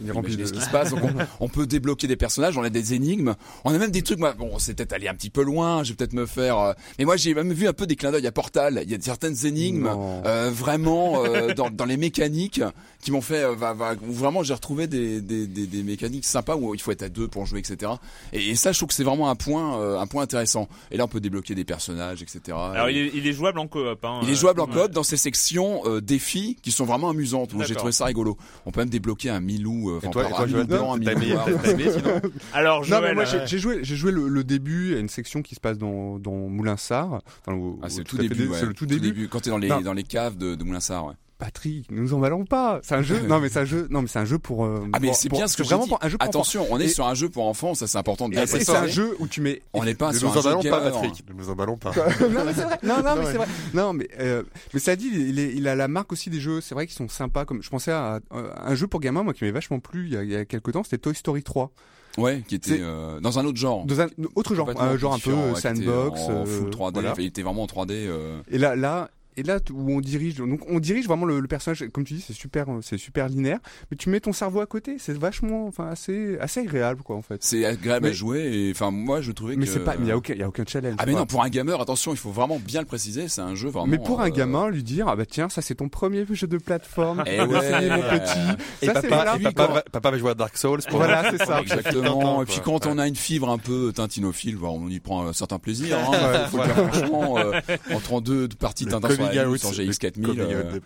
[0.00, 0.90] on rempli imagine de- ce qui se passe.
[0.90, 3.34] Donc on, on peut débloquer des personnages, on a des énigmes,
[3.64, 4.18] on a même des trucs.
[4.18, 5.84] Moi, bon, c'est peut-être aller un petit peu loin.
[5.84, 6.58] Je vais peut-être me faire.
[6.58, 8.80] euh, mais moi, j'ai même vu un peu des clins d'œil à Portal.
[8.82, 9.88] Il y a certaines énigmes
[10.26, 11.22] euh, vraiment
[11.56, 12.60] dans, dans les mécaniques
[13.02, 16.24] qui m'ont fait euh, va- va- où vraiment j'ai retrouvé des, des, des, des mécaniques
[16.24, 17.92] sympas où il faut être à deux pour jouer etc
[18.32, 20.96] et, et ça je trouve que c'est vraiment un point euh, un point intéressant et
[20.96, 23.98] là on peut débloquer des personnages etc Alors il est, il est jouable en coop.
[24.04, 24.82] Hein, il est euh, jouable en ouais.
[24.84, 28.70] coop dans ces sections euh, défis qui sont vraiment amusantes j'ai trouvé ça rigolo on
[28.70, 31.12] peut même débloquer un Milou euh, Et enfin, toi, un Milou blanc un Milou
[32.52, 35.08] Alors Non, Joël, mais moi, euh, j'ai joué, j'ai joué le, le début, à une
[35.08, 37.22] section qui se passe dans, dans Moulinsart.
[37.48, 38.58] Le, Ah, c'est le tout début, dé- ouais.
[38.58, 39.28] C'est le tout début.
[39.28, 39.80] Quand t'es dans les Non.
[39.80, 41.14] dans les caves de, de Moulinsart, ouais.
[41.44, 42.78] Patrick, ne nous emballons pas.
[42.82, 43.20] C'est un jeu.
[43.28, 43.88] non, mais c'est un jeu.
[43.90, 44.64] Non, mais c'est un jeu pour.
[44.64, 45.88] euh, Ah mais c'est pour- bien ce que j'ai vraiment dit.
[45.90, 47.98] pour un jeu pour Attention, on est Et- sur un jeu pour enfants, ça c'est
[47.98, 49.62] important de bien c'est un jeu où tu mets.
[49.72, 50.80] On n'est pas Ne sur nous un jeu emballons pas.
[50.90, 51.24] Patrick.
[51.28, 51.90] Ne nous emballons pas.
[52.20, 52.78] non mais c'est vrai.
[52.82, 53.32] Non non Non, mais ouais.
[53.32, 53.46] c'est vrai.
[53.74, 56.60] Non mais euh, mais ça dit il, est- il a la marque aussi des jeux.
[56.60, 57.44] C'est vrai qu'ils sont sympas.
[57.44, 60.12] Comme je pensais à, à un jeu pour gamins moi qui m'avait vachement plu il
[60.12, 60.84] y a, il y a quelques temps.
[60.84, 61.70] C'était Toy Story 3.
[62.18, 63.86] Ouais, qui était euh, dans un autre genre.
[63.86, 66.20] Dans un autre genre, un genre un peu euh, sandbox.
[66.20, 67.12] en euh, full 3D, voilà.
[67.12, 67.92] enfin, il était vraiment en 3D.
[67.92, 71.48] euh, Et là, là, et là où on dirige, donc on dirige vraiment le, le
[71.48, 73.58] personnage, comme tu dis, c'est super, euh, c'est super linéaire,
[73.90, 77.22] mais tu mets ton cerveau à côté, c'est vachement, enfin assez, assez agréable quoi en
[77.22, 77.42] fait.
[77.42, 80.08] C'est agréable à jouer et enfin moi je trouvais Mais que c'est pas, mais il
[80.08, 80.96] y a aucun, il y a aucun challenge.
[80.98, 83.54] Ah mais non, pour un gamer, attention, il faut vraiment bien le préciser, c'est un
[83.54, 85.88] jeu vraiment Mais pour un euh, gamin, lui dire, ah bah tiens, ça c'est ton
[85.88, 87.88] premier jeu de plateforme, Eh tu peux ouais.
[87.88, 88.62] mon petit.
[88.82, 90.80] Et Ça, c'est papa, voilà, et papa, va, papa va jouer à Dark Souls.
[90.88, 91.60] Pour Voilà, c'est ça.
[91.60, 92.42] Exactement.
[92.42, 95.32] Et puis quand on a une fibre un peu tintinophile, bah, on y prend un
[95.32, 95.98] certain plaisir.
[95.98, 97.60] Hein, faut le dire franchement, euh,
[97.92, 100.40] entre en deux parties Tintin lune, sur GX 4000.
[100.40, 100.78] euh,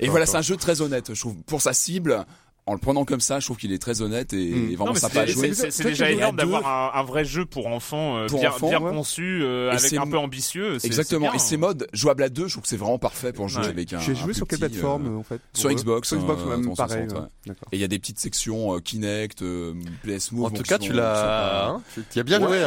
[0.00, 1.36] Et voilà, c'est un jeu très honnête, je trouve.
[1.46, 2.24] Pour sa cible,
[2.66, 4.70] en le prenant comme ça, je trouve qu'il est très honnête et, Mm.
[4.72, 5.52] et vraiment sympa à c'est- jouer.
[5.52, 8.80] c'est- déjà énorme d'avoir un, un vrai jeu pour enfants, euh, Pour bien, enfants, bien
[8.80, 8.90] ouais.
[8.90, 10.78] conçu, euh, Et avec c'est- un peu ambitieux.
[10.82, 11.26] Exactement.
[11.28, 11.34] bien.
[11.34, 13.68] Et ces modes jouables à deux, je trouve que c'est vraiment parfait pour jouer Ouais.
[13.68, 13.98] avec un.
[14.00, 16.62] J'ai joué sur quelle plateforme euh, en fait sur eux Xbox, Sur Xbox, euh, même
[16.64, 17.06] 360, pareil.
[17.08, 17.14] ouais.
[17.20, 17.28] ouais.
[17.46, 17.68] D'accord.
[17.72, 20.46] Et il y a des petites sections euh, Kinect, euh, PS Move.
[20.46, 21.76] En tout cas, tu l'as,
[22.12, 22.62] tu as bien joué,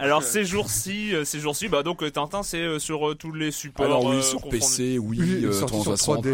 [0.00, 3.32] Alors ces jours-ci, euh, ces jours-ci, bah donc euh, Tintin c'est euh, sur euh, tous
[3.32, 3.86] les supports.
[3.86, 4.42] Alors oui, euh, sur.
[4.48, 6.26] PC, oui, Oui, il est euh, sorti sur 360,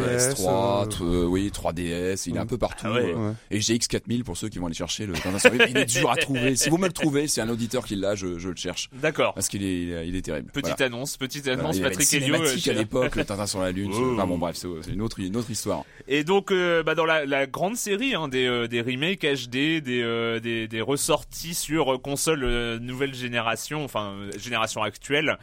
[0.42, 2.87] 3DS, PS3, euh, euh, oui, 3DS, il est un peu partout.
[2.88, 3.12] Ah ouais.
[3.14, 3.35] euh, Ouais.
[3.50, 5.85] Et GX 4000 pour ceux qui vont aller chercher le Tintin sur lui, il est
[5.85, 6.57] dur à trouver.
[6.57, 9.35] Si vous me le trouvez, c'est un auditeur qui l'a, je, je le cherche D'accord.
[9.35, 10.50] parce qu'il est, il est- terrible.
[10.52, 10.87] Petite Voilà.
[10.94, 12.35] annonce, petite annonce, Patrick Helio.
[12.37, 13.90] cinématique à l'époque, le Tintin sur la lune.
[13.94, 14.12] Oh.
[14.14, 15.85] Enfin bon, bref, c'est une autre, une autre histoire.
[16.09, 19.81] Et donc, euh, bah, dans la, la grande série hein, des, euh, des remakes HD,
[19.81, 25.38] des, des, des ressorties sur console nouvelle génération, enfin génération actuelle,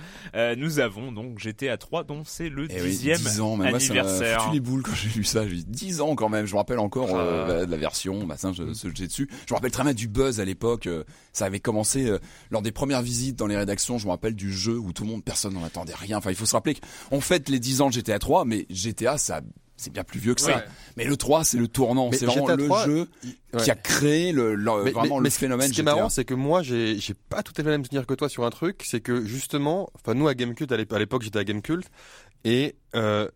[0.58, 3.80] nous avons donc GTA 3, dont c'est le Eh oui, dixième 10 ans, mais moi
[3.80, 4.42] ça m'a anniversaire.
[4.44, 5.48] foutu les boules quand j'ai lu ça.
[5.48, 6.46] J'ai dit 10 ans quand même.
[6.46, 7.48] Je me rappelle encore euh, Ah.
[7.48, 9.30] bah, de la version, bah, ça, je, ce que j'ai dessus.
[9.48, 10.88] Je me rappelle très bien du buzz à l'époque.
[10.88, 12.18] euh, ça avait commencé euh,
[12.52, 13.98] lors des premières visites dans les rédactions.
[13.98, 16.18] Je me rappelle du jeu où tout le monde, personne n'en attendait rien.
[16.18, 16.76] Enfin, il faut se rappeler
[17.10, 19.42] qu'on fête les 10 ans de GTA 3, mais GTA, ça,
[19.78, 20.58] c'est bien plus vieux que ça.
[20.58, 20.64] Ouais.
[20.98, 22.12] Mais le 3, c'est le tournant.
[22.12, 23.08] C'est vraiment GTA le 3, jeu
[23.54, 23.64] Ouais.
[23.64, 25.84] qui a créé le, le- Mais- vraiment mais- le mais ce- phénomène Ce qui est
[25.84, 25.96] GTA.
[25.96, 26.98] marrant, c'est que moi, j'ai,
[27.30, 28.84] pas tout à fait le même souvenir que toi sur un truc.
[28.86, 31.86] C'est que justement, enfin, nous à Gamecult, à l'époque, j'étais à Gamecult,
[32.44, 33.28] et euh,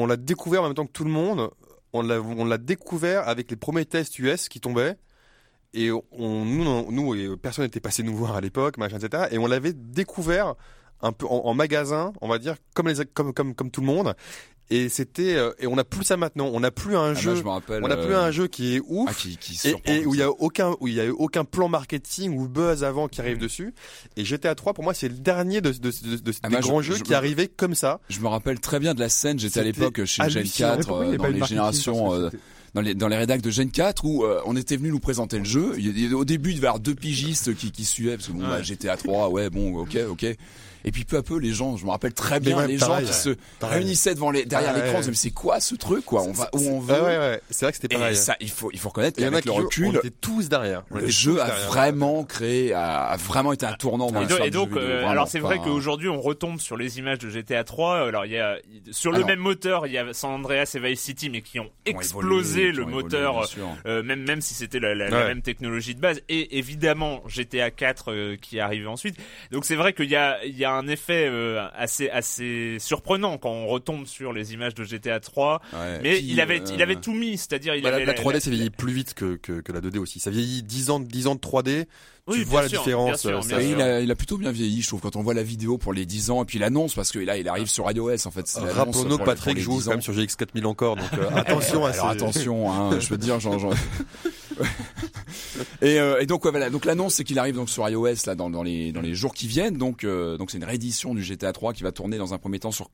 [0.00, 1.50] on l'a découvert en même temps que tout le monde.
[1.92, 4.96] On l'a, découvert avec les premiers tests US qui tombaient.
[5.74, 9.28] Et nous, personne n'était passé nous voir à l'époque, machin, etc.
[9.30, 10.54] Et on l'avait découvert
[11.04, 13.86] un peu en, en magasin, on va dire, comme les, comme, comme, comme tout le
[13.86, 14.14] monde.
[14.70, 16.46] Et c'était, euh, et on n'a plus ça maintenant.
[16.50, 17.84] On n'a plus un Ah, jeu, je rappelle.
[17.84, 19.10] on n'a plus euh, un jeu qui est ouf.
[19.10, 21.10] ah, qui, qui Et, et où il y a aucun où il y a eu
[21.10, 23.24] aucun plan marketing ou buzz avant qui Mm.
[23.24, 23.74] arrive dessus
[24.16, 26.60] et GTA 3 pour moi c'est le dernier de, de, de, de- Ah, des moi,
[26.62, 29.10] je- grands jeux je- qui arrivait comme ça Je me rappelle très bien de la
[29.10, 29.38] scène.
[29.38, 30.76] J'étais à l'époque chez Gen hallucinant.
[30.76, 32.14] 4 Pourquoi il y a euh, dans les générations.
[32.14, 32.30] euh,
[32.72, 35.38] dans les, dans les rédacs de Gen 4 où euh, on était venu nous présenter
[35.38, 35.74] le jeu.
[35.78, 38.40] Il au début, il devait y avoir deux pigistes qui, qui suivaient parce que bon,
[38.40, 38.48] Ouais.
[38.48, 40.24] bah, GTA 3, ouais, bon, ok, ok.
[40.84, 42.98] Et puis peu à peu, les gens, je me rappelle très bien, les pareil, gens
[42.98, 43.12] qui ouais.
[43.12, 43.78] se Pareil.
[43.78, 45.06] réunissaient devant les, derrière Ah, l'écran, ouais.
[45.08, 46.22] mais c'est quoi ce truc, quoi?
[46.22, 46.94] On va où on veut.
[46.98, 47.40] Ah ouais, ouais.
[47.50, 49.28] c'est vrai que c'était Et pareil ça, il faut, il faut reconnaître Et il y
[49.28, 51.66] en a qu'avec qui le recul, on était tous derrière On le jeu a derrière.
[51.68, 54.80] vraiment créé, a, a vraiment été un tournant dans Et, l'histoire et du donc, jeu
[54.80, 58.06] vidéo, euh, alors c'est vrai qu'aujourd'hui on retombe sur les images de GTA 3.
[58.08, 58.56] Alors il y a
[58.90, 61.70] sur le même moteur, il y a San Andreas et Vice City, mais qui ont
[61.86, 63.48] explosé le moteur,
[63.86, 65.28] euh, même même si c'était la, la- la Ouais.
[65.28, 66.20] même technologie de base.
[66.28, 69.16] Et évidemment GTA 4 euh, qui est arrivé ensuite.
[69.52, 73.38] Donc c'est vrai qu'il y a il y a un effet euh, assez assez surprenant
[73.38, 75.60] quand on retombe sur les images de GTA 3.
[75.72, 76.00] Ouais.
[76.02, 78.14] Mais Puis, il avait euh, il avait tout mis, c'est-à-dire il Bah, la, avait la
[78.14, 81.00] 3D ça vieillit plus vite que, que, que la 2D aussi ça vieillit 10 ans
[81.00, 81.86] 10 ans de 3D
[82.26, 83.76] Oui, tu vois la sûr, différence, bien sûr, bien ça- Et sûr.
[83.76, 85.92] il a, il a plutôt bien vieilli, je trouve, quand on voit la vidéo pour
[85.92, 88.50] les 10 ans et puis l'annonce, parce que là, il arrive sur iOS, en fait.
[88.56, 91.90] rappelons-nous que Patrick joue 10 quand même sur GX 4000 encore donc euh, attention à
[91.90, 93.58] Alors attention, hein, je veux dire, j'en-
[95.82, 98.34] Et, euh, et donc ouais, voilà, donc l'annonce c'est qu'il arrive donc sur iOS là
[98.34, 99.76] dans, dans les dans les jours qui viennent.
[99.76, 102.58] Donc euh, donc c'est une réédition du GTA 3 qui va tourner dans un premier
[102.60, 102.90] temps sur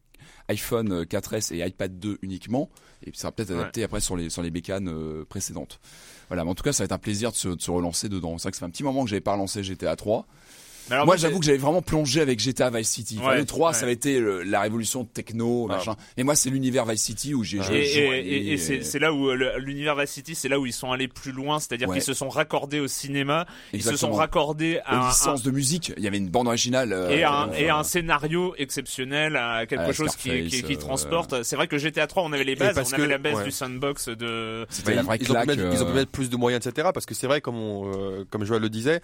[0.48, 2.70] iPhone 4S et iPad 2 uniquement,
[3.02, 5.80] et ça sera peut-être adapté après sur les sur les bécanes euh, précédentes.
[6.28, 8.08] Voilà, mais en tout cas ça va être un plaisir de se, de se relancer
[8.08, 8.38] dedans.
[8.38, 10.26] C'est vrai que ça fait un petit moment que j'avais pas relancé GTA 3.
[10.90, 13.16] Alors moi, j'avoue que j'avais vraiment plongé avec GTA Vice City.
[13.20, 13.74] Enfin, Ouais, le 3, ouais.
[13.74, 15.94] ça avait été le- la révolution techno, machin.
[16.16, 18.18] Et moi, c'est l'univers Vice City où j'ai Et, j'ai et- joué.
[18.18, 21.08] et- et c'est là où euh, l'univers Vice City, c'est là où ils sont allés
[21.08, 21.96] plus loin, c'est-à-dire Ouais.
[21.96, 25.50] qu'ils se sont raccordés au cinéma, ils se sont raccordés à aux un, licences de
[25.50, 25.92] musique.
[25.96, 26.92] Il y avait une bande originale.
[26.92, 30.68] euh, et un, euh, et un scénario exceptionnel, à quelque À chose qui, qui, Scarface,
[30.68, 31.42] qui euh, transporte.
[31.42, 33.34] C'est vrai que GTA 3, on avait les bases, parce on avait que- la base
[33.36, 33.44] ouais.
[33.44, 34.66] du sandbox de.
[34.70, 36.88] C'était la vraie ils, ont pu mettre, ils ont pu mettre plus de moyens, etc.
[36.92, 39.00] Parce que c'est vrai, comme, on, comme Joël le disait,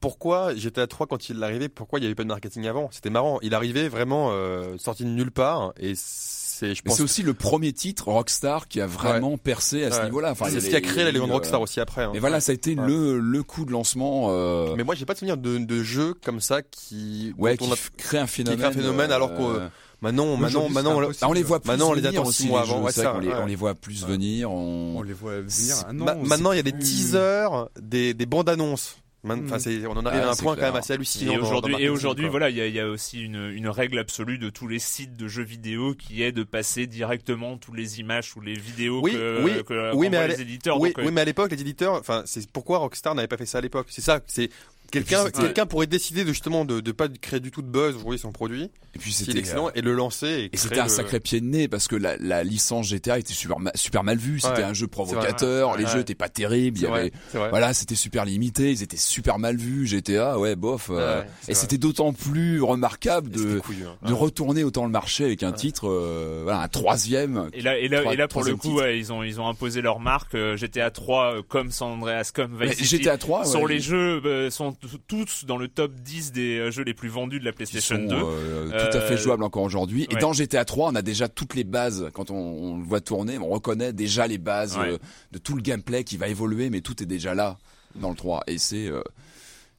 [0.00, 2.88] pourquoi GTA 3, quand il arrivait, pourquoi il n'y avait pas de marketing avant?
[2.92, 3.38] C'était marrant.
[3.42, 5.72] Il arrivait vraiment euh, sorti de nulle part.
[5.78, 9.84] Et c'est, je Mais pense, c'est aussi le premier titre Rockstar qui a vraiment percé
[9.84, 10.32] à ce niveau-là.
[10.32, 12.02] Enfin, c'est a ce qui a créé la légende euh, Rockstar aussi après.
[12.04, 12.10] hein.
[12.12, 12.86] Mais voilà, ça a été Ouais.
[12.86, 14.26] le le coup de lancement.
[14.30, 17.32] Euh, Mais moi, j'ai pas de souvenir de, de jeux comme ça qui.
[17.38, 18.58] ouais, qui on a- f- crée un phénomène.
[18.58, 19.68] crée un phénomène alors euh,
[20.00, 22.42] Maintenant, maintenant, maintenant, on- bah, on les voit plus Maintenant, on les venir attend aussi,
[22.44, 23.34] six mois les avant, ouais, ça, qu'on les, ouais.
[23.42, 24.48] on les voit plus venir.
[24.52, 24.94] On...
[24.98, 28.96] On les voit venir c'est maintenant, il y a des teasers, des, des bandes annonces.
[29.24, 29.52] Mm.
[29.52, 29.56] Enfin,
[29.88, 30.66] on en arrive Ouais, à un point clair.
[30.68, 31.32] quand même assez hallucinant.
[31.32, 33.98] Et aujourd'hui, et aujourd'hui, voilà, il y a, il y a aussi une, une règle
[33.98, 37.98] absolue de tous les sites de jeux vidéo qui est de passer directement tous les
[38.00, 40.80] images ou les vidéos Oui, que, oui, que oui, mais les éditeurs.
[40.80, 43.36] Oui, Donc, euh, oui, mais à l'époque, les éditeurs, enfin, c'est pourquoi Rockstar n'avait pas
[43.36, 43.88] fait ça à l'époque?
[43.90, 44.50] C'est ça, c'est
[44.90, 48.18] quelqu'un, quelqu'un pourrait décider de justement de, de pas créer du tout de buzz aujourd'hui
[48.18, 50.48] son produit, Et puis c'était est excellent, et le lancer.
[50.52, 53.32] Et, c'était un le- sacré pied de nez parce que la, la licence GTA était
[53.32, 54.40] super, ma- super mal vue.
[54.40, 54.90] C'était Ouais, un jeu vrai.
[54.90, 55.76] provocateur.
[55.76, 55.90] Les Ouais.
[55.90, 56.78] jeux étaient pas terribles.
[56.78, 58.70] Il y avait, voilà, c'était super limité.
[58.70, 59.86] Ils étaient super mal vus.
[59.86, 60.88] GTA, ouais, bof.
[60.90, 63.96] euh, et c'était d'autant plus remarquable de, hein.
[64.06, 67.48] de retourner autant le marché avec un titre, euh, voilà, un troisième.
[67.52, 69.80] Et là, et là, Trois- et là pour le coup, ils ont, ils ont imposé
[69.82, 70.34] leur marque.
[70.34, 73.80] euh, GTA 3, euh, comme San Andreas, comme Vice City, GTA 3, sont ouais, les
[73.80, 74.74] jeux, sont
[75.06, 78.02] tous dans le top 10 des euh, jeux les plus vendus de la PlayStation sont
[78.06, 78.14] 2.
[78.14, 80.06] euh, tout à Euh, fait jouables encore aujourd'hui.
[80.10, 82.08] Et dans GTA 3, on a déjà toutes les bases.
[82.12, 84.92] Quand on, on le voit tourner, on reconnaît déjà les bases Ouais.
[84.92, 84.98] euh,
[85.32, 87.58] de tout le gameplay qui va évoluer, mais tout est déjà là
[87.96, 88.44] dans le 3.
[88.46, 89.08] Et c'est euh, 10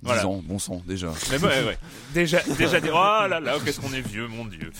[0.01, 0.25] Voilà.
[0.27, 1.11] ans, bon sang déjà.
[1.29, 1.77] Mais ouais, ouais.
[2.13, 4.71] Déjà, déjà, des- oh là là, qu'est-ce qu'on est vieux, mon dieu.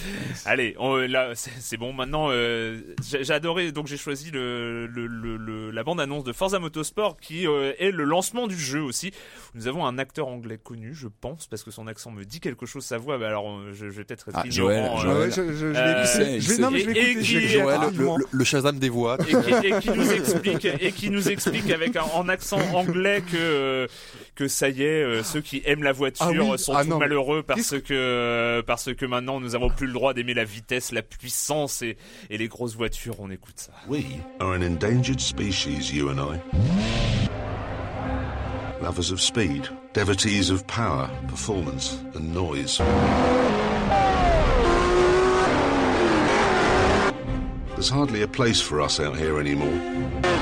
[0.45, 1.93] Allez, on- là, c'est bon.
[1.93, 3.71] Maintenant, euh, j'ai adoré.
[3.71, 7.73] Donc, j'ai choisi le, le, le, le- la bande annonce de Forza Motorsport, qui euh,
[7.79, 9.11] est le lancement du jeu aussi.
[9.55, 12.65] Nous avons un acteur anglais connu, je pense, parce que son accent me dit quelque
[12.65, 12.83] chose.
[12.85, 14.97] Sa voix, bah, alors, euh, je, je vais peut-être être Ah, ignorant.
[14.97, 19.17] Joël, euh, je, je, je Euh, Joël, le, Shazam des voix.
[19.21, 23.21] et qui, et qui nous explique et qui nous explique avec un en accent anglais
[23.21, 23.87] que euh,
[24.35, 26.89] que ça y est euh, ceux qui aiment la voiture Ah oui, sont ah tout
[26.89, 30.33] non, mais malheureux parce que euh, parce que maintenant nous avons plus le droit d'aimer
[30.33, 31.97] la vitesse la puissance et
[32.29, 34.03] et les grosses voitures on écoute ça We
[34.39, 36.39] are an endangered species, you and I.
[38.81, 42.79] Lovers of speed, devotees of power, performance, and noise.
[47.75, 50.38] There's hardly a place for us out here anymore.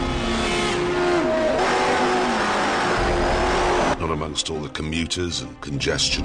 [4.27, 6.21] Amongst all the commuters and congestion.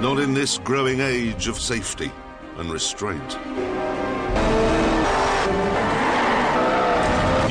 [0.00, 2.10] Not in this growing age of safety
[2.56, 3.32] and restraint.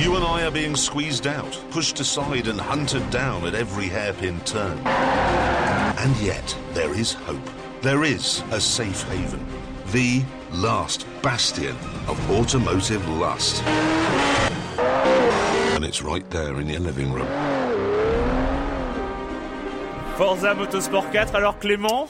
[0.01, 4.39] You and I are being squeezed out, pushed aside, and hunted down at every hairpin
[4.45, 4.79] turn.
[4.79, 7.49] And yet, there is hope.
[7.83, 9.45] There is a safe haven.
[9.91, 11.75] The last bastion
[12.07, 13.63] of automotive lust.
[15.77, 17.27] And it's right there in your living room.
[20.17, 22.07] Forza Motorsport 4 alors Clément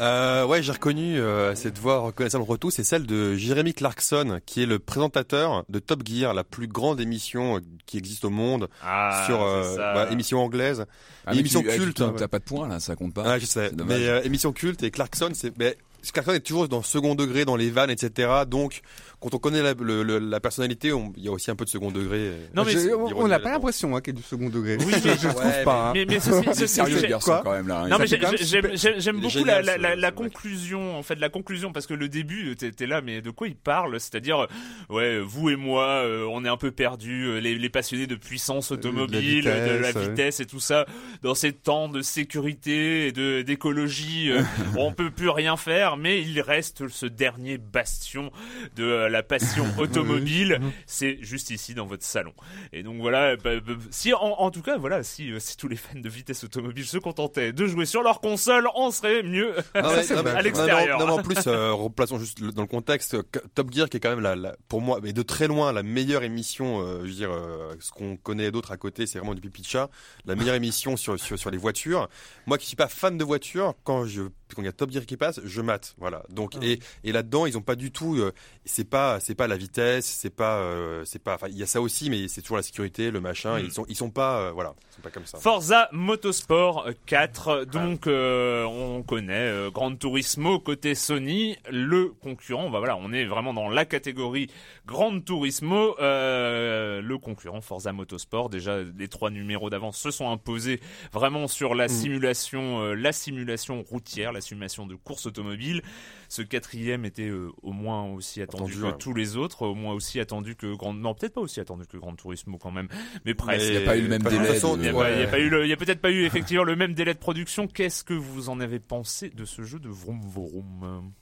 [0.00, 4.38] Euh, ouais, j'ai reconnu euh, cette voix reconnaissable pour tous, c'est celle de Jeremy Clarkson,
[4.46, 8.30] qui est le présentateur de Top Gear, la plus grande émission euh, qui existe au
[8.30, 9.94] monde, ah, sur c'est euh, ça.
[9.94, 10.86] bah, émission anglaise.
[11.26, 11.96] Ah, émission tu- eh, culte.
[11.96, 13.24] tu- T'as pas de points là, ça compte pas.
[13.26, 13.72] Ah, je sais.
[13.88, 15.76] Mais euh, émission culte et Clarkson, c'est mais
[16.12, 18.30] Clarkson est toujours dans le second degré, dans les vannes, etc.
[18.46, 18.82] Donc,
[19.20, 21.64] quand on connaît la, le- le- la personnalité, on- il y a aussi un peu
[21.64, 22.18] de second degré.
[22.18, 24.48] euh, Non, mais Je- c'est- on n'a pas l'impression hein, qu'il y a du second
[24.48, 24.76] degré.
[24.78, 25.88] Oui, je, mais- je trouve Ouais, pas.
[25.88, 25.92] hein.
[25.94, 27.80] mais mais ceci, C'est ceci- sérieux j'ai- le garçon quoi quand même là.
[27.82, 27.88] hein.
[27.88, 29.64] Non mais j'ai- quand même j'aime beaucoup génial,
[29.98, 33.48] la, conclusion en fait la conclusion parce que le début t'es là mais de quoi
[33.48, 33.98] il parle?
[34.00, 34.46] C'est-à-dire euh,
[34.88, 38.14] ouais vous et moi euh, on est un peu perdus euh, les, les passionnés de
[38.14, 40.44] puissance automobile de la vitesse, vitesse, ouais.
[40.44, 40.86] et tout ça
[41.22, 44.42] dans ces temps de sécurité et de d'écologie euh,
[44.78, 48.30] on peut plus rien faire mais il reste ce dernier bastion
[48.76, 52.32] de euh, la passion automobile, c'est juste ici dans votre salon.
[52.72, 55.68] Et donc voilà, bah, bah, si en, en tout cas voilà, si, euh, si tous
[55.68, 59.54] les fans de vitesse automobile se contentaient de jouer sur leur console, on serait mieux
[59.74, 59.90] Non, non,
[60.22, 60.98] mais- à non, l'extérieur.
[60.98, 63.16] non, mais en plus, euh, replaçons juste dans le contexte,
[63.54, 65.82] Top Gear qui est quand même la, la- pour moi, mais de très loin la
[65.82, 66.80] meilleure émission.
[66.80, 69.62] euh, je veux dire, euh, ce qu'on connaît d'autres à côté, c'est vraiment du pipi
[69.62, 69.90] de chat.
[70.26, 72.08] La meilleure émission sur, sur sur les voitures.
[72.46, 74.22] Moi qui suis pas fan de voitures, quand je
[74.54, 75.94] quand il y a Top Gear qui passe, je mate.
[75.98, 76.22] Voilà.
[76.30, 78.16] Donc et et là-dedans, ils ont pas du tout.
[78.16, 78.32] euh,
[78.64, 81.34] c'est pas c'est pas la vitesse, c'est pas euh, c'est pas.
[81.34, 83.58] Enfin, il y a ça aussi, mais c'est toujours la sécurité, le machin.
[83.58, 83.64] Mm.
[83.64, 85.38] Ils sont ils sont pas euh, voilà, ils sont pas comme ça.
[85.38, 92.96] Forza Motorsport 4, donc on connaît euh, Gran Turismo côté Sony, le concurrent, bah voilà,
[92.96, 94.48] on est vraiment dans la catégorie
[94.86, 100.80] Gran Turismo, le concurrent Forza Motorsport, déjà les trois numéros d'avance se sont imposés
[101.12, 105.82] vraiment sur la simulation, euh, la simulation routière, la simulation de course automobile.
[106.28, 108.98] Ce quatrième était euh, au moins aussi attendu, Attendu, que ouais.
[108.98, 111.96] tous les autres, au moins aussi attendu que Grand, non peut-être pas aussi attendu que
[111.96, 112.88] Gran Turismo quand même,
[113.24, 113.64] mais presque.
[113.66, 114.36] Il n'y a pas eu le même délai.
[114.60, 115.02] Il n'y a, Ouais.
[115.02, 116.76] pas- il y a pas eu le- il y a peut-être pas eu effectivement le
[116.76, 117.66] même délai de production.
[117.66, 121.12] Qu'est-ce que vous en avez pensé de ce jeu de vroom vroom?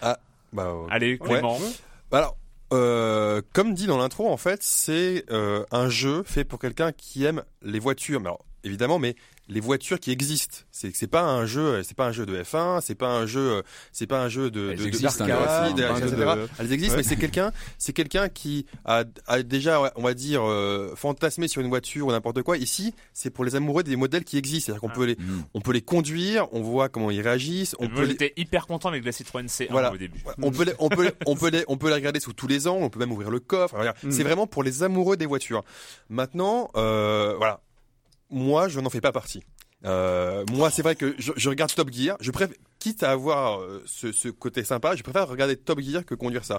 [0.00, 0.18] Bah,
[0.58, 1.58] euh, Allez, Clément.
[2.10, 2.36] Bah alors,
[2.72, 7.24] euh, comme dit dans l'intro, en fait, c'est euh, un jeu fait pour quelqu'un qui
[7.24, 8.20] aime les voitures.
[8.20, 9.14] Mais alors, évidemment, mais
[9.48, 10.58] les voitures qui existent.
[10.72, 13.62] C'est c'est pas un jeu, c'est pas un jeu de F1, c'est pas un jeu,
[13.92, 16.16] c'est pas un jeu de Elles de- de existent, hein, d'arcade, les F1, etc.
[16.16, 17.02] de- Elles existent, Ouais.
[17.02, 21.60] mais c'est quelqu'un, c'est quelqu'un qui a, a déjà, on va dire, euh, fantasmé sur
[21.60, 22.56] une voiture ou n'importe quoi.
[22.56, 24.66] Ici, c'est pour les amoureux des modèles qui existent.
[24.66, 24.94] C'est-à-dire qu'on Ah.
[24.94, 25.44] peut les, Mm.
[25.52, 28.66] on peut les conduire, on voit comment ils réagissent, on Moi, peut les, j'étais hyper
[28.66, 29.92] content avec la Citroën C1 Voilà.
[29.92, 30.22] au début.
[30.42, 32.46] On peut les, on peut les, on peut les, on peut les regarder sous tous
[32.48, 33.74] les angles, on peut même ouvrir le coffre.
[33.78, 34.10] Enfin, Mm.
[34.10, 35.64] C'est vraiment pour les amoureux des voitures.
[36.08, 37.60] Maintenant, euh, voilà,
[38.34, 39.42] moi je n'en fais pas partie.
[39.84, 42.16] Euh, moi, c'est vrai que je, regarde Top Gear.
[42.20, 46.14] Je préfère, quitte à avoir euh, ce, côté sympa, je préfère regarder Top Gear que
[46.14, 46.58] conduire ça.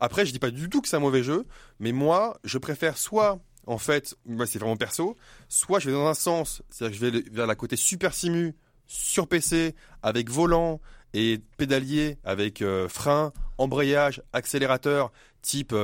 [0.00, 1.46] Après, je dis pas du tout que c'est un mauvais jeu,
[1.80, 4.14] mais moi, je préfère soit, en fait,
[4.46, 5.16] c'est vraiment perso,
[5.48, 8.54] soit je vais dans un sens, c'est-à-dire que je vais vers la côté super simu
[8.86, 10.80] sur PC avec volant
[11.14, 15.74] et pédalier avec euh, frein, embrayage, accélérateur, type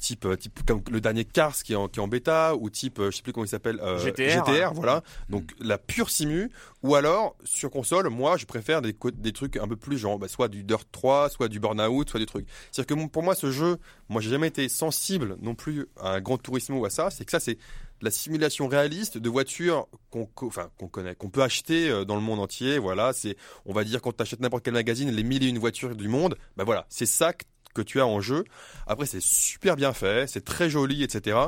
[0.00, 2.70] type euh, type comme le dernier Cars qui est en, qui est en bêta ou
[2.70, 4.72] type euh, je sais plus comment il s'appelle euh, GTR.
[4.74, 5.02] voilà.
[5.28, 6.50] Donc la pure simu.
[6.82, 10.28] Ou alors sur console moi je préfère des des trucs un peu plus genre bah,
[10.28, 12.46] soit du Dirt 3 soit du Burnout soit des trucs.
[12.72, 13.76] C'est à dire que pour moi ce jeu
[14.08, 17.10] moi j'ai jamais été sensible non plus à un Grand Turismo ou à ça.
[17.10, 17.58] C'est que ça c'est
[18.00, 22.40] la simulation réaliste de voitures qu'on enfin qu'on connaît qu'on peut acheter dans le monde
[22.40, 23.12] entier voilà.
[23.12, 23.36] C'est
[23.66, 26.08] on va dire quand tu achètes n'importe quel magazine les mille et une voitures du
[26.08, 26.86] monde bah voilà.
[26.88, 28.44] C'est ça que que tu as en jeu.
[28.86, 31.38] Après, c'est super bien fait, c'est très joli, etc.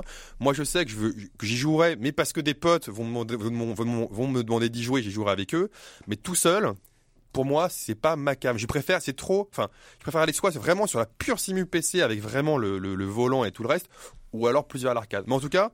[0.40, 3.04] Moi, je sais que je veux, que j'y jouerai, mais parce que des potes vont
[3.04, 3.74] me demander, vont
[4.10, 5.70] vont me- demander d'y jouer, j'y jouerai avec eux.
[6.06, 6.72] Mais tout seul,
[7.32, 8.58] pour moi, c'est pas ma cam.
[8.58, 12.02] Je préfère, c'est trop, enfin, je préfère aller soit vraiment sur la pure simu PC
[12.02, 13.88] avec vraiment le, le, le volant et tout le reste,
[14.32, 15.24] ou alors plus vers l'arcade.
[15.26, 15.72] Mais en tout cas,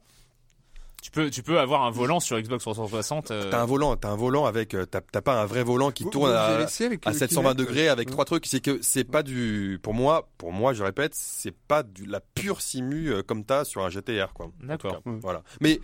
[1.00, 3.30] Tu peux, tu peux avoir un volant sur Xbox 360.
[3.30, 6.02] euh, t'as un volant, t'as un volant avec, euh, t'as pas un vrai volant qui
[6.02, 6.98] Vous- tourne vous à, à le 720
[7.54, 8.12] Kinect degrés avec Ouais.
[8.12, 8.46] trois trucs.
[8.46, 12.20] C'est que c'est pas du, pour moi, pour moi, je répète, c'est pas du la
[12.20, 14.50] pure simu euh, comme t'as sur un GTR, quoi.
[14.62, 15.02] D'accord.
[15.04, 15.42] Cas, Voilà.
[15.60, 15.80] Mais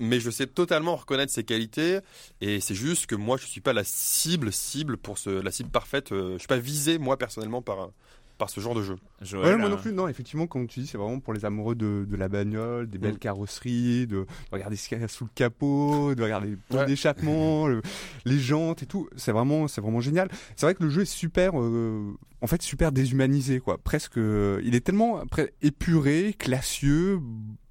[0.00, 1.98] mais je sais totalement reconnaître ses qualités
[2.40, 5.70] et c'est juste que moi je suis pas la cible cible pour ce la cible
[5.70, 6.12] parfaite.
[6.12, 7.90] euh, je suis pas visé moi personnellement par un-
[8.38, 8.96] par ce genre de jeu.
[9.20, 9.92] Joël, Ouais, moi euh, non plus.
[9.92, 12.98] Non, effectivement, comme tu dis, c'est vraiment pour les amoureux de, de la bagnole, des
[12.98, 13.18] belles Mm.
[13.18, 16.86] carrosseries, de, de regarder ce qu'il y a sous le capot, de regarder les Ouais.
[16.86, 17.82] d'échappement, le-
[18.24, 19.08] les jantes et tout.
[19.16, 20.28] C'est vraiment, c'est vraiment génial.
[20.56, 23.76] C'est vrai que le jeu est super, euh, en fait, super déshumanisé, quoi.
[23.78, 27.18] Presque, euh, il est tellement après, épuré, classieux,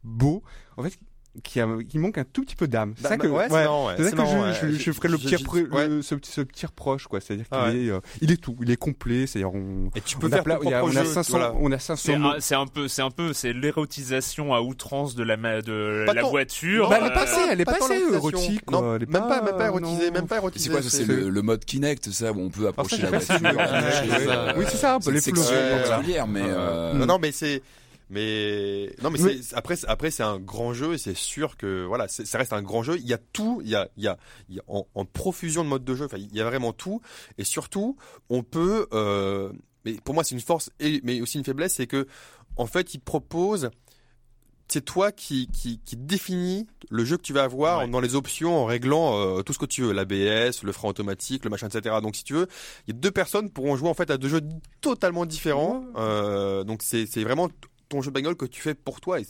[0.03, 0.43] beau.
[0.75, 0.97] En fait,
[1.43, 2.93] qui a, qui manque un tout petit peu d'âme.
[2.97, 3.65] C'est Bah, ça que, ouais, c'est ouais.
[3.67, 4.71] ouais, C'est ça c'est que marrant, je, ouais.
[4.73, 7.19] je, je ferai le petit, le- ce petit, ce petit reproche, quoi.
[7.21, 7.77] C'est-à-dire qu'il Ah ouais.
[7.77, 9.27] est, euh, il est tout, il est complet.
[9.27, 11.09] C'est-à-dire on, Et tu peux on a, faire pla- ton a- propre on a jeu,
[11.09, 11.53] 500, voilà.
[11.59, 12.27] on a C'est 500 mots.
[12.29, 16.13] un, c'est un peu, c'est un peu, c'est l'érotisation à outrance de la, de Pas
[16.13, 16.29] la tant.
[16.29, 16.89] voiture.
[16.89, 18.71] Bah, elle est euh, passée, elle est passée érotique.
[18.71, 18.95] Non, quoi.
[18.95, 19.77] Elle est même pas, même pas non.
[19.79, 20.65] érotisé, même pas Et érotisé.
[20.65, 23.35] C'est quoi ça C'est le, mode Kinect, ça, où on peut approcher j'ai la voiture.
[23.43, 25.87] euh, euh, Oui, c'est ça, un peu c'est les voilà.
[25.87, 27.61] particulière, mais euh, non, mais c'est,
[28.09, 31.85] mais non, mais c'est après, c'est- après c'est un grand jeu et c'est sûr que
[31.85, 32.97] voilà, ça reste un grand jeu.
[32.97, 34.17] Il y a tout, il y a, il y a,
[34.49, 36.05] il y a en, en profusion de modes de jeu.
[36.05, 37.01] Enfin, il y a vraiment tout
[37.37, 37.97] et surtout,
[38.29, 38.87] on peut.
[38.93, 39.51] Euh,
[39.85, 42.07] mais pour moi, c'est une force et mais aussi une faiblesse, c'est que
[42.55, 43.69] en fait, il propose.
[44.69, 47.87] C'est toi qui, qui, qui définis le jeu que tu vas avoir Ouais.
[47.87, 51.45] dans les options en réglant euh, tout ce que tu veux, l'ABS, le frein automatique,
[51.45, 51.95] le machin, etc.
[52.01, 52.47] Donc si tu veux,
[52.85, 54.41] il y a deux personnes pourront jouer en fait à deux jeux
[54.81, 55.85] totalement différents.
[55.95, 57.47] Euh, donc c'est c'est vraiment
[57.89, 59.19] ton jeu de bagnole que tu fais pour toi.
[59.19, 59.25] Et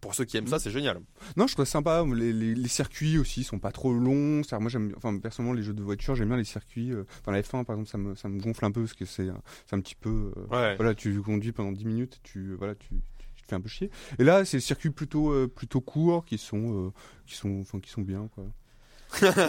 [0.00, 0.98] pour ceux qui aiment ça, c'est génial.
[1.36, 2.04] Non, je trouve ça sympa.
[2.14, 4.42] Les, les, les circuits aussi sont pas trop longs.
[4.58, 6.90] Moi, j'aime, enfin, personnellement, les jeux de voiture, j'aime bien les circuits.
[6.92, 9.04] euh, Enfin, la F1, par exemple, ça me, ça me gonfle un peu parce que
[9.04, 9.34] c'est, euh,
[9.66, 10.32] c'est un petit peu.
[10.36, 10.76] euh, Ouais.
[10.76, 12.88] Voilà, tu conduis pendant 10 minutes, tu, voilà, tu,
[13.36, 13.90] tu te fais un peu chier.
[14.18, 16.90] Et là, c'est des circuits plutôt, euh, plutôt courts qui sont, euh,
[17.26, 18.44] qui sont, enfin, qui sont bien, quoi.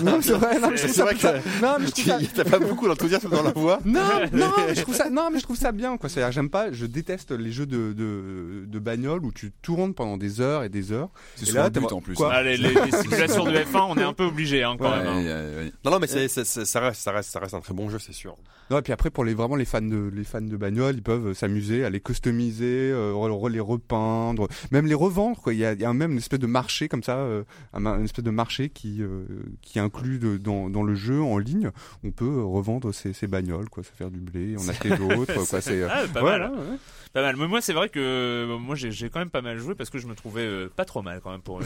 [0.03, 2.05] Non, c'est vrai, non, mais je trouve C'est ça vrai que non, mais je trouve
[2.05, 3.79] ça, t'as pas beaucoup d'enthousiasme dans la voix.
[3.85, 4.01] non,
[4.33, 6.09] non, mais je trouve ça, non, mais je trouve ça bien, quoi.
[6.09, 10.17] C'est-à-dire, j'aime pas, je déteste les jeux de, de, de bagnole où tu tournes pendant
[10.17, 11.09] des heures et des heures.
[11.35, 12.15] C'est souvent but en plus.
[12.15, 14.91] quoi Ah, les, les- les simulations de F1, on est un peu obligé hein, quand
[14.91, 15.27] Ouais, même.
[15.67, 15.69] hein.
[15.85, 17.89] Non, non, mais c'est, c'est- c'est- ça reste, ça reste, ça reste un très bon
[17.89, 18.35] jeu, c'est sûr.
[18.69, 21.03] Non, et puis après, pour les, vraiment les fans de, les fans de bagnole, ils
[21.03, 25.53] peuvent s'amuser à les customiser, euh, les repeindre, même les revendre, quoi.
[25.53, 27.85] Il y a, il y a même une espèce de marché comme ça, euh, un,
[27.85, 29.25] une espèce de marché qui, euh,
[29.61, 31.71] qui inclut de- dans, dans le jeu en ligne.
[32.03, 35.61] On peut revendre ces bagnoles, quoi, se faire du blé, en acheter d'autres, quoi.
[35.61, 36.41] C'est, Ah, pas mal.
[36.51, 36.77] ouais.
[37.13, 37.35] Pas mal.
[37.37, 39.99] Mais moi, c'est vrai que euh, moi, j'ai quand même pas mal joué parce que
[39.99, 41.63] je me trouvais euh, pas trop mal quand même pour un,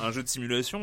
[0.00, 0.80] un- un jeu de simulation.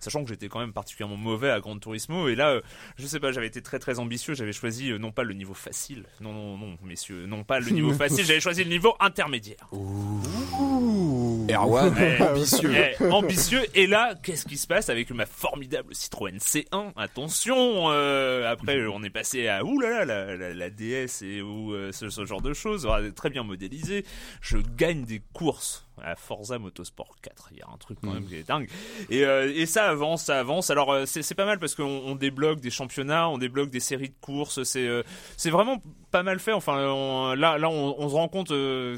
[0.00, 2.60] Sachant que j'étais quand même particulièrement mauvais à Gran Turismo et là, euh,
[2.96, 4.34] je sais pas, j'avais été très très ambitieux.
[4.34, 7.70] J'avais choisi euh, non pas le niveau facile, non non non, messieurs, non pas le
[7.70, 8.24] niveau facile.
[8.24, 9.68] J'avais choisi le niveau intermédiaire.
[11.50, 12.70] Erwan, Eh, ambitieux.
[12.74, 13.62] eh, ambitieux.
[13.74, 19.02] Et là, qu'est-ce qui se passe avec ma formidable Citroën C1 Attention, euh, après on
[19.02, 22.52] est passé à oulala la, la, la DS et ou euh, ce, ce genre de
[22.52, 24.04] choses, très bien modélisé.
[24.40, 27.50] Je gagne des courses à Forza Motorsport 4.
[27.52, 28.68] Il y a un truc quand même qui est dingue.
[29.10, 30.70] Et, euh, et ça avance, ça avance.
[30.70, 34.14] Alors c'est pas mal parce qu'on on débloque des championnats, on débloque des séries de
[34.20, 34.62] courses.
[34.64, 34.88] C'est
[35.36, 36.52] c'est vraiment pas mal fait.
[36.52, 38.48] Enfin on- là là on, on se rend compte,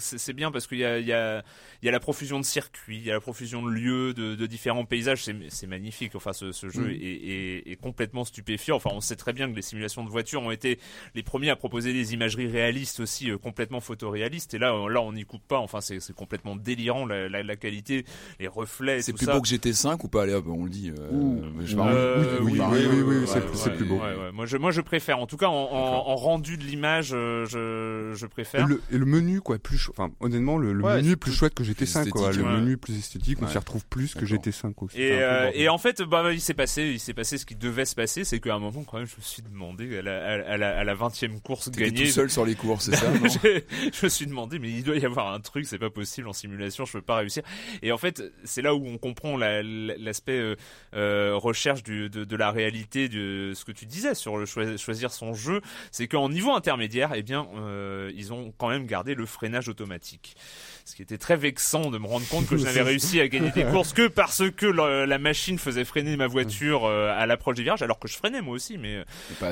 [0.01, 1.43] c'est c'est bien parce qu'il y a il y a
[1.87, 4.47] il y a la profusion de circuits, il y a la profusion de lieux, de,
[4.47, 5.23] différents paysages.
[5.51, 6.17] C'est magnifique.
[6.17, 6.91] Enfin, ce, jeu mm.
[6.91, 8.75] est, complètement stupéfiant.
[8.75, 10.81] Enfin, on sait très bien que les simulations de voitures ont été
[11.15, 14.53] les premiers à proposer des imageries réalistes aussi, euh, complètement photoréalistes.
[14.55, 15.59] Et là, euh, là, on n'y coupe pas.
[15.59, 18.05] Enfin, c'est complètement délirant la, qualité,
[18.41, 19.01] les reflets.
[19.01, 20.25] C'est plus beau que GT5 ou pas?
[20.25, 20.91] Allez, on le dit.
[20.91, 24.01] Euh, Ouh, oui, oui, oui, c'est plus, beau.
[24.33, 25.21] Moi, je, moi, je préfère.
[25.21, 28.67] En tout cas, en, rendu de l'image, je, préfère.
[28.91, 32.33] Et le, menu, quoi, plus, enfin, honnêtement, le, menu plus chouette que j'ai GT5, quoi.
[32.33, 32.53] Le ouais.
[32.53, 34.39] menu est plus esthétique, on s'y retrouve plus que D'accord.
[34.45, 35.01] GT5 aussi.
[35.01, 37.85] Et, euh, et en fait, bah, il s'est passé, il s'est passé ce qui devait
[37.85, 40.53] se passer, c'est qu'à un moment, quand même, je me suis demandé à la, à,
[40.53, 42.05] à la, à la 20e course gagnée.
[42.07, 44.97] tout seul sur les courses, c'est ça non je me suis demandé, mais il doit
[44.97, 47.43] y avoir un truc, c'est pas possible en simulation, je peux pas réussir.
[47.83, 50.57] Et en fait, c'est là où on comprend la- la- l'aspect euh,
[50.95, 54.77] euh, recherche du, de, de la réalité de ce que tu disais sur le choi-
[54.77, 55.61] choisir son jeu,
[55.91, 60.37] c'est qu'en niveau intermédiaire, eh bien, euh, ils ont quand même gardé le freinage automatique.
[60.85, 63.51] Ce qui était très vexant de me rendre compte que je n'avais réussi à gagner
[63.51, 67.57] des courses que parce que le- la machine faisait freiner ma voiture euh, à l'approche
[67.57, 69.05] des virages, alors que je freinais moi aussi, mais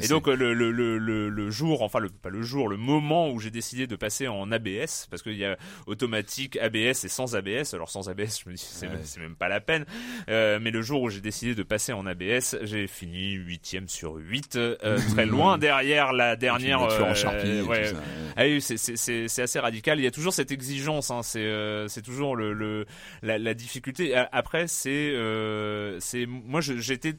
[0.02, 2.76] et donc euh, le, le, le, le, le jour, enfin le, pas le jour, le
[2.76, 7.08] moment où j'ai décidé de passer en ABS, parce qu'il y a automatique, ABS et
[7.08, 7.72] sans ABS.
[7.74, 8.92] Alors sans ABS, je me dis c'est Ouais.
[8.92, 9.86] même, c'est même pas la peine.
[10.28, 14.14] Euh, mais le jour où j'ai décidé de passer en ABS, j'ai fini huitième sur
[14.16, 16.82] 8 euh, très loin derrière la dernière.
[16.82, 17.92] En euh, ouais,
[18.36, 19.98] ah oui, c'est- assez radical.
[19.98, 21.10] Il y a toujours cette exigence.
[21.10, 21.22] Hein.
[21.22, 22.86] C'est euh, c'est toujours le, le
[23.22, 24.14] la, la difficulté.
[24.14, 27.14] Après, c'est euh, c'est moi j'étais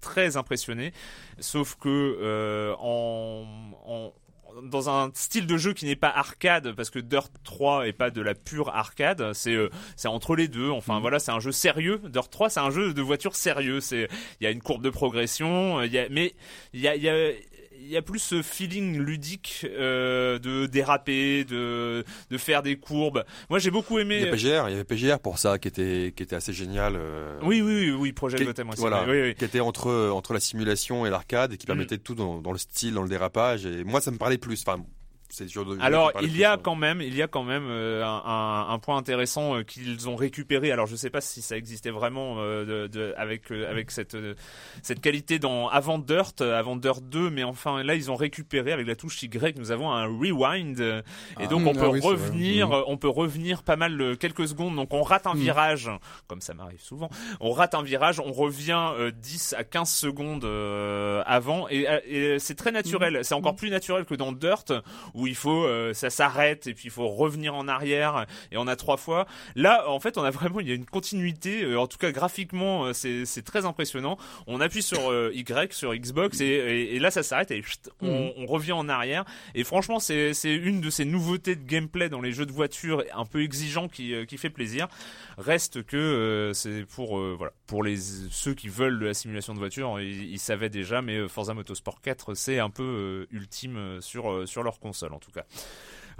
[0.00, 0.92] très impressionné.
[1.40, 3.44] Sauf que euh, en,
[3.86, 4.12] en
[4.64, 8.10] dans un style de jeu qui n'est pas arcade parce que Dirt 3 est pas
[8.10, 11.02] de la pure arcade c'est euh, c'est entre les deux enfin Mm.
[11.02, 14.08] voilà c'est un jeu sérieux Dirt 3 c'est un jeu de voiture sérieux c'est
[14.40, 16.34] il y a une courbe de progression il y a mais
[16.72, 17.30] il y a il y a
[17.82, 23.24] il y a plus ce feeling ludique euh, de déraper, de, de faire des courbes.
[23.48, 24.20] Moi, j'ai beaucoup Il aimé.
[24.20, 26.94] y a PGR, il y avait PGR pour ça, qui était, qui était assez génial.
[26.96, 28.70] euh, Oui, oui, oui, oui, projet qui- Gotham.
[28.76, 29.34] Voilà, Oui, oui.
[29.34, 32.58] qui était entre, entre la simulation et l'arcade et qui permettait tout dans, dans le
[32.58, 33.64] style, dans le dérapage.
[33.66, 34.62] Et moi, ça me parlait plus.
[34.66, 34.82] Enfin,
[35.30, 35.78] sûr de.
[35.80, 38.96] Alors, il y a quand même, il y a quand même euh, un, un- point
[38.96, 40.72] intéressant euh, qu'ils ont récupéré.
[40.72, 44.14] Alors, je sais pas si ça existait vraiment euh, de, de- avec euh, avec cette
[44.14, 44.34] euh,
[44.82, 48.72] cette qualité dans avant Dirt, euh, avant Dirt 2, mais enfin là, ils ont récupéré
[48.72, 49.56] avec la touche Y.
[49.58, 51.02] Nous avons un rewind, euh,
[51.38, 51.46] et Ah.
[51.46, 52.84] donc Mm, on peut ah oui, revenir, Mm.
[52.86, 54.74] on peut revenir pas mal euh, quelques secondes.
[54.76, 55.38] Donc, on rate un Mm.
[55.40, 55.90] virage,
[56.26, 57.10] comme ça m'arrive souvent.
[57.40, 62.00] On rate un virage, on revient euh, 10 à 15 secondes euh, avant, et, euh,
[62.06, 63.20] et c'est très naturel.
[63.22, 64.72] C'est encore plus naturel que dans Dirt
[65.14, 68.66] où il faut euh, ça s'arrête et puis il faut revenir en arrière et on
[68.66, 69.26] a trois fois.
[69.56, 71.62] Là, en fait, on a vraiment il y a une continuité.
[71.64, 74.18] euh, en tout cas, graphiquement, euh, c'est très impressionnant.
[74.46, 77.90] On appuie sur euh, Y sur Xbox et, et, et là ça s'arrête et chut,
[78.00, 79.24] on, on revient en arrière.
[79.54, 83.24] Et franchement, c'est une de ces nouveautés de gameplay dans les jeux de voiture un
[83.24, 84.88] peu exigeants qui qui fait plaisir.
[85.38, 89.58] Reste que euh, c'est pour voilà pour les ceux qui veulent de la simulation de
[89.58, 94.62] voiture, ils, ils savaient déjà, mais Forza Motorsport 4 c'est un peu ultime sur sur
[94.62, 95.44] leur console en tout cas.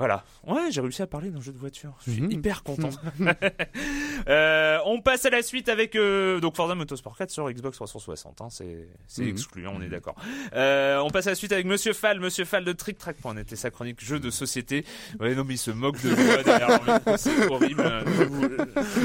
[0.01, 0.24] Voilà.
[0.46, 1.92] Ouais, j'ai réussi à parler d'un jeu de voiture.
[2.07, 2.30] Je suis Mhm.
[2.32, 2.88] hyper content.
[4.28, 8.40] Euh, on passe à la suite avec euh, donc Forza Motorsport 4 sur Xbox 360.
[8.42, 9.28] Hein, c'est c'est Mhm.
[9.30, 10.14] exclu, hein, on est d'accord.
[10.55, 13.16] Euh, on passe à la suite avec Monsieur Fall, Monsieur Fall de Trick Track.
[13.24, 14.84] On était sa chronique jeu de société.
[15.18, 16.80] Ouais, non mais il se moque de moi derrière
[17.16, 17.82] c'est horrible.
[18.07, 18.42] Je vous,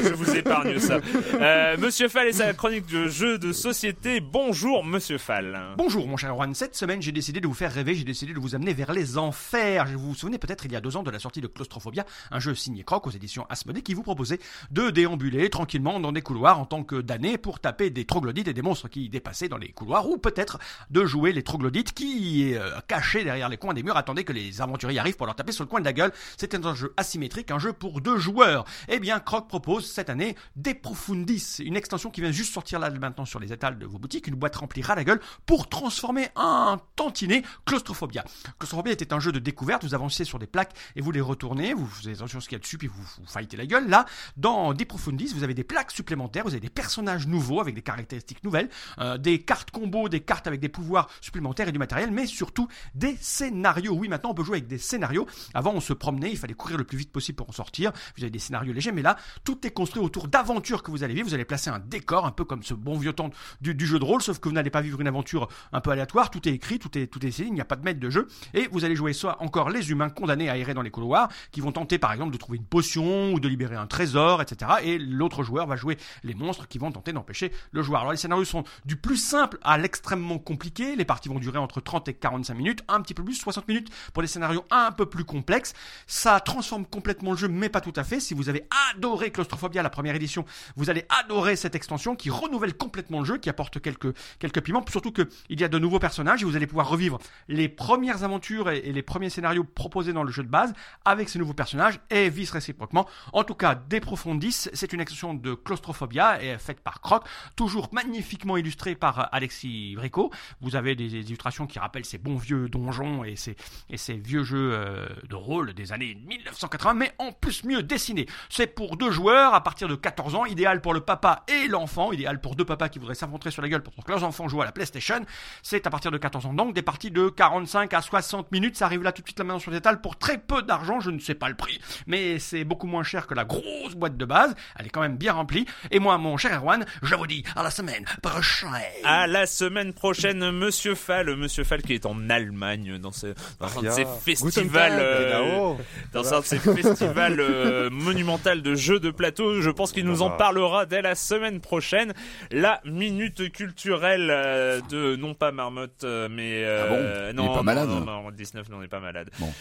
[0.04, 1.00] je vous épargne ça.
[1.40, 4.20] Euh, Monsieur Fall et sa chronique de jeu de société.
[4.20, 5.58] Bonjour Monsieur Fall.
[5.78, 8.40] Bonjour mon cher Juan, cette semaine j'ai décidé de vous faire rêver, j'ai décidé de
[8.40, 9.86] vous amener vers les enfers.
[9.96, 12.40] Vous vous souvenez peut-être il y a deux ans de la sortie de Claustrophobia, un
[12.40, 16.60] jeu signé Croc aux éditions Asmodée qui vous proposait de déambuler tranquillement dans des couloirs
[16.60, 19.70] en tant que damné pour taper des troglodytes et des monstres qui dépassaient dans les
[19.70, 20.60] couloirs ou peut-être
[20.92, 24.62] de jouer les troglodytes qui, euh, cachés derrière les coins des murs, attendaient que les
[24.62, 26.12] aventuriers arrivent pour leur taper sur le coin de la gueule.
[26.38, 28.66] C'était un jeu asymétrique, un jeu pour deux joueurs.
[28.88, 32.92] Eh bien Croc propose cette année des Profundis, une extension qui vient juste sortir là
[32.92, 36.80] maintenant sur les étals de vos boutiques, une boîte remplie la gueule pour transformer un
[36.96, 38.24] tantinet Claustrophobia.
[38.60, 41.74] Claustrophobia était un jeu de découverte, vous avancez sur des plaques et vous les retournez,
[41.74, 43.88] vous faites attention à ce qu'il y a dessus puis vous vous fightez la gueule.
[43.88, 44.06] Là,
[44.38, 47.82] dans Deep Profundis, vous avez des plaques supplémentaires, vous avez des personnages nouveaux avec des
[47.82, 48.70] caractéristiques nouvelles,
[49.00, 52.68] euh, des cartes combo, des cartes avec des pouvoirs supplémentaires et du matériel, mais surtout
[52.94, 53.94] des scénarios.
[53.94, 55.28] Oui, maintenant on peut jouer avec des scénarios.
[55.54, 57.92] Avant, on se promenait, il fallait courir le plus vite possible pour en sortir.
[58.18, 61.14] Vous avez des scénarios légers, mais là, tout est construit autour d'aventures que vous allez
[61.14, 61.28] vivre.
[61.28, 63.30] Vous allez placer un décor, un peu comme ce bon vieux temps
[63.62, 65.92] du, du jeu de rôle, sauf que vous n'allez pas vivre une aventure un peu
[65.92, 66.30] aléatoire.
[66.30, 68.10] Tout est écrit, tout est, tout est essayé, il n'y a pas de maître de
[68.10, 68.28] jeu.
[68.54, 71.72] Et vous allez jouer soit encore les humains condamnés à dans les couloirs, qui vont
[71.72, 74.72] tenter par exemple de trouver une potion ou de libérer un trésor, etc.
[74.84, 78.02] Et l'autre joueur va jouer les monstres qui vont tenter d'empêcher le joueur.
[78.02, 80.96] Alors les scénarios sont du plus simple à l'extrêmement compliqué.
[80.96, 83.90] Les parties vont durer entre 30 et 45 minutes, un petit peu plus, 60 minutes
[84.14, 85.74] pour des scénarios un peu plus complexes.
[86.08, 88.20] Ça transforme complètement le jeu, mais pas tout à fait.
[88.20, 90.46] Si vous avez adoré Claustrophobia, la première édition,
[90.76, 94.84] vous allez adorer cette extension qui renouvelle complètement le jeu, qui apporte quelques, quelques piments.
[94.90, 98.70] Surtout qu'il y a de nouveaux personnages et vous allez pouvoir revivre les premières aventures
[98.70, 100.74] et, et les premiers scénarios proposés dans le jeu base
[101.04, 103.08] avec ces nouveaux personnages et vice réciproquement.
[103.34, 107.24] En tout cas, Des Profundis, c'est une extension de Claustrophobia et faite par Croc,
[107.56, 110.32] toujours magnifiquement illustrée par euh, Alexis Brico.
[110.62, 113.56] Vous avez des, illustrations qui rappellent ces bons vieux donjons et ces,
[113.90, 118.28] et ces vieux jeux euh, de rôle des années 1980, mais en plus mieux dessinés.
[118.50, 122.12] C'est pour deux joueurs à partir de 14 ans, idéal pour le papa et l'enfant,
[122.12, 124.62] idéal pour deux papas qui voudraient s'affronter sur la gueule pour que leurs enfants jouent
[124.62, 125.26] à la PlayStation.
[125.62, 128.78] C'est à partir de 14 ans donc des parties de 45 à 60 minutes.
[128.78, 131.12] Ça arrive là tout de suite la main sur l'étal pour très peu d'argent, je
[131.12, 134.26] ne sais pas le prix, mais c'est beaucoup moins cher que la grosse boîte de
[134.26, 134.56] base.
[134.78, 135.66] Elle est quand même bien remplie.
[135.92, 138.70] Et moi, mon cher Erwan, je vous dis à la semaine prochaine.
[139.04, 143.28] À la semaine prochaine, Monsieur Fall, Monsieur Fall qui est en Allemagne dans, ce,
[143.60, 145.74] dans un de ses festivals, euh,
[146.14, 149.62] dans un de ces festivals euh, monumental de jeux de plateau.
[149.62, 152.14] Je pense qu'il nous en parlera dès la semaine prochaine.
[152.52, 157.30] La minute culturelle euh, de non pas Marmotte, euh, mais euh, Ah bon?
[157.32, 159.30] Il non, est pas non, malade non, non, 19, non, on n'est pas malade.
[159.40, 159.52] Bon.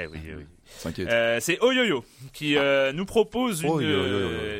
[0.00, 0.44] Eh oui, oui.
[0.82, 1.08] T'inquiète.
[1.08, 4.28] Euh, c'est Oyoyo qui euh, nous propose une, Oh, yo, yo, yo, yo.
[4.28, 4.58] euh,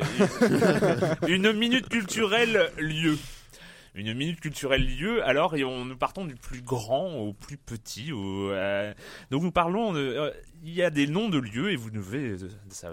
[1.27, 3.17] une, une minute culturelle lieu.
[3.95, 5.23] Une minute culturelle lieu.
[5.23, 8.11] Alors, et on, nous partons du plus grand au plus petit.
[8.11, 8.93] Au, euh,
[9.31, 9.99] donc, nous parlons de.
[9.99, 10.31] euh,
[10.63, 12.35] il y a des noms de lieux et vous devez
[12.69, 12.89] ça,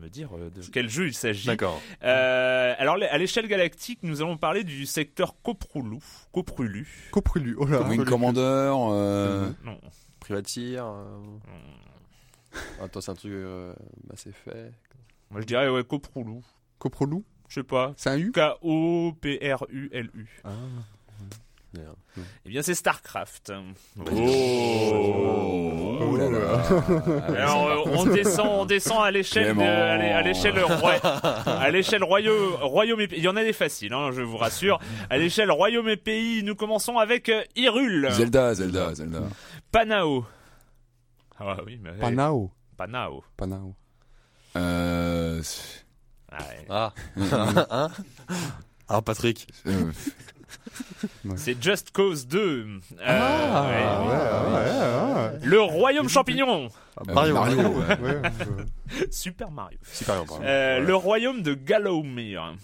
[0.00, 1.46] me dire de quel jeu il s'agit.
[1.48, 1.80] D'accord.
[2.04, 5.98] Euh, alors, à l'échelle galactique, nous allons parler du secteur Coprulu.
[6.32, 7.08] Coprulu.
[7.10, 7.56] Coprulu.
[7.58, 7.82] Oh là.
[7.82, 9.78] Wing Commander, euh, Non.
[10.20, 10.84] Privateer.
[10.84, 11.04] euh,
[12.82, 13.72] Attends, c'est un truc euh,
[14.12, 14.72] assez fait.
[15.30, 16.40] Moi, je dirais ouais, Coprulu.
[16.78, 17.22] Coprolu.
[17.48, 17.92] Je sais pas.
[17.96, 18.30] C'est un U?
[18.32, 20.26] K-O-P-R-U-L-U.
[20.44, 20.50] Ah.
[21.72, 21.94] Bien.
[22.46, 23.52] Eh bien, c'est StarCraft.
[24.00, 26.62] Oh, oh là là.
[27.28, 29.64] Alors, euh, on descend, on descend à l'échelle, de- Clément.
[29.66, 30.94] à l'é- à l'échelle roi-
[31.46, 33.18] à l'échelle royaume, royaume et pays.
[33.18, 34.78] Il y en a des faciles, hein, je vous rassure.
[35.10, 39.20] À l'échelle royaume et pays, nous commençons avec euh, Hyrule, Zelda, Zelda, Zelda.
[39.70, 40.24] Panao.
[41.40, 42.50] Ah oui, mais Panao.
[42.76, 43.24] Panao.
[43.36, 43.74] Panao.
[44.56, 45.42] Euh,
[46.30, 46.66] Ah, ouais.
[46.68, 46.92] Ah.
[47.70, 47.90] hein
[48.88, 49.46] Alors, Patrick.
[49.66, 49.92] euh,
[51.36, 52.66] C'est Just Cause 2.
[52.68, 54.08] Euh, Ah, ouais.
[54.08, 55.46] ouais, ouais, ouais.
[55.46, 56.68] Le royaume champignon.
[57.08, 57.34] euh, Mario.
[57.34, 58.22] Mario, Mario.
[59.10, 59.78] Super Mario.
[59.84, 60.40] Super pardon.
[60.44, 60.86] Euh, Ouais.
[60.86, 62.56] Le royaume de Gallowmere.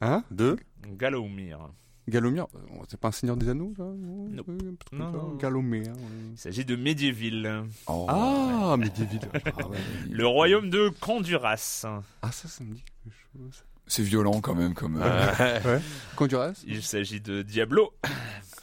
[0.00, 0.24] Hein?
[0.30, 0.56] Deux?
[0.86, 1.70] Gallowmere.
[2.10, 2.58] Galomir euh,
[2.88, 4.48] C'est pas un seigneur des anneaux, ça Ouais, Nope.
[4.48, 4.54] ouais,
[4.92, 5.34] Non, non.
[5.36, 5.86] Galomir.
[5.86, 5.92] ouais.
[6.32, 7.64] Il s'agit de Medieval.
[7.86, 8.06] Oh.
[8.08, 9.20] Ah, mais des villes.
[9.34, 9.78] Ah ouais.
[10.10, 11.86] Le royaume de Kanduras.
[12.22, 13.64] Ah, ça, ça me dit quelque chose.
[13.86, 15.00] C'est violent quand même comme.
[15.02, 15.80] euh, Ouais.
[16.16, 17.92] Conduras Il s'agit de Diablo.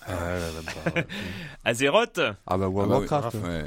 [0.08, 0.16] Ouais,
[0.93, 1.02] pas.
[1.66, 2.20] Azeroth.
[2.45, 3.00] Ah, bah, World ah bah.
[3.00, 3.36] Warcraft.
[3.45, 3.66] Ouais.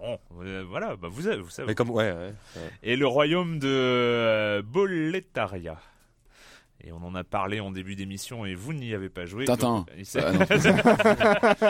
[0.00, 1.66] Bon, euh, voilà, bah vous, avez- vous savez.
[1.68, 2.32] Mais comme, ouais, ouais.
[2.56, 2.70] ouais.
[2.82, 5.78] Et le royaume de euh, Boletaria.
[6.82, 9.44] Et on en a parlé en début d'émission et vous n'y avez pas joué.
[9.44, 9.84] Tintin.
[9.98, 11.66] Il s'a- Ah.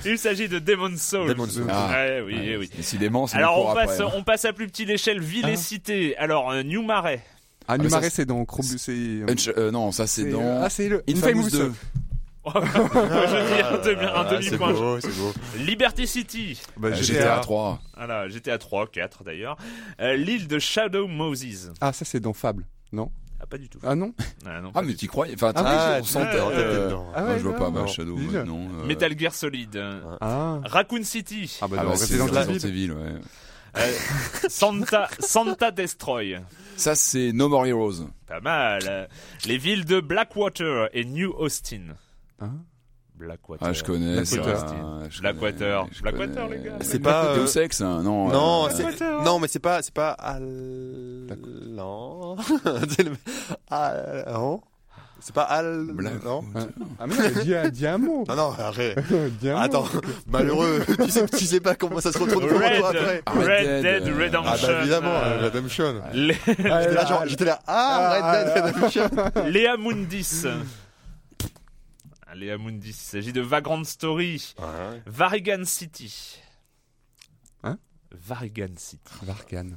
[0.04, 1.28] Il s'agit de Demon's Souls.
[1.28, 1.66] Demon's Souls.
[1.68, 1.90] Ah.
[1.92, 2.70] Ouais, oui, Ouais, oui.
[2.76, 4.12] Décidément, c'est Alors le on passe, après, hein.
[4.16, 6.16] on passe à plus petite échelle, ville et cité.
[6.16, 7.22] Alors euh, New Marais.
[7.68, 8.90] Ah, mais ça, Numaret, c'est- c'est dans Chrome, c'est.
[8.92, 9.26] euh,
[9.56, 11.72] euh, non, ça c'est c'est, dans Ah, c'est le Infamous Infamous 2.
[12.44, 14.72] Je dis un demi- un Ah, c'est demi-point.
[14.72, 15.32] beau, c'est beau.
[15.58, 16.60] Liberty City.
[16.76, 17.20] Bah, Euh, GTA.
[17.20, 17.80] GTA 3.
[17.96, 19.56] Voilà, GTA 3, 4 d'ailleurs.
[20.00, 21.72] Euh, L'île de Shadow Moses.
[21.80, 22.66] Ah, ça, c'est dans Fable.
[22.92, 23.12] Non?
[23.42, 23.78] Ah, pas du tout.
[23.82, 24.14] Ah, non
[24.46, 26.20] Ah, non, Ah, mais t'y croyais Enfin, Ah, Ah, on tu- ah,
[26.52, 26.96] euh.
[27.14, 27.86] Ah moi, ouais, je vois pas, bah, non.
[27.88, 28.38] Shadow, Dis-le.
[28.38, 28.68] ouais, non.
[28.80, 29.82] euh, Metal Gear Solid.
[30.20, 30.60] Ah.
[30.64, 31.58] Raccoon City.
[31.60, 32.68] Ah, bah, Ah, dans bah, c'est Evil.
[32.68, 33.12] Evil, ouais.
[33.78, 33.92] Euh,
[34.48, 36.38] Santa, Santa Destroy.
[36.76, 38.06] Ça, c'est No More Heroes.
[38.26, 39.08] Pas mal.
[39.46, 41.96] Les villes de Blackwater et New Austin.
[42.40, 42.46] Ah.
[43.24, 43.66] Blackwater.
[43.68, 44.36] Ah, je connais ça.
[44.36, 45.06] Blackwater.
[45.10, 45.78] je Blackwater.
[45.80, 46.56] connais, je Blackwater, connais.
[46.58, 46.76] les gars.
[46.80, 47.24] C'est pas.
[47.26, 48.28] euh, Deus Ex, hein, non.
[48.28, 50.42] Non, euh, c'est non, mais c'est pas c'est pas Al
[51.68, 52.36] non.
[53.70, 54.60] Al- non.
[55.24, 56.42] C'est pas Al Black- non.
[56.98, 57.14] Ah, mais
[57.44, 58.24] dis, un- dis un mot.
[58.28, 58.98] Non non, arrête.
[59.56, 59.84] Attends,
[60.26, 63.22] malheureux, tu sais, tu sais pas comment ça se retrouve devant toi après.
[63.28, 64.66] Red, Red Red Dead, Dead euh, Redemption.
[64.68, 65.94] Ah bah évidemment, Euh, euh, Redemption.
[66.12, 66.62] Lé- J'étais
[66.92, 69.10] là, genre, j'étais là, ah, Red Dead Redemption.
[69.48, 70.42] Léa Mundis.
[72.32, 72.88] Ah, Léa Mundis.
[72.88, 74.54] Il s'agit de Vagrant Story.
[75.06, 76.40] Varigan City.
[77.62, 77.76] Hein
[78.10, 79.12] Varigan City.
[79.22, 79.76] Vargan.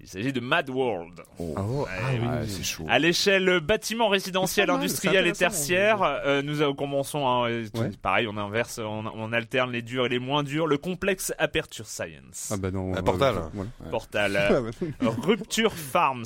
[0.00, 1.20] Il s'agit de Mad World.
[1.38, 1.54] oh.
[1.58, 2.86] Oh, ah oui, Ah, c'est chaud.
[2.88, 7.90] À l'échelle bâtiment résidentiel, mal, industriel et tertiaire, euh, nous avons- commençons, hein, euh, Ouais.
[8.02, 10.66] pareil, on inverse, on, on alterne les durs et les moins durs.
[10.66, 12.48] Le complexe Aperture Science.
[12.50, 12.92] Ah, bah non.
[12.94, 13.34] Ah, euh, Portal.
[13.52, 13.70] Voilà.
[13.90, 14.36] Portal.
[14.36, 14.70] Ah, euh,
[15.02, 16.24] bah, Rupture Farms.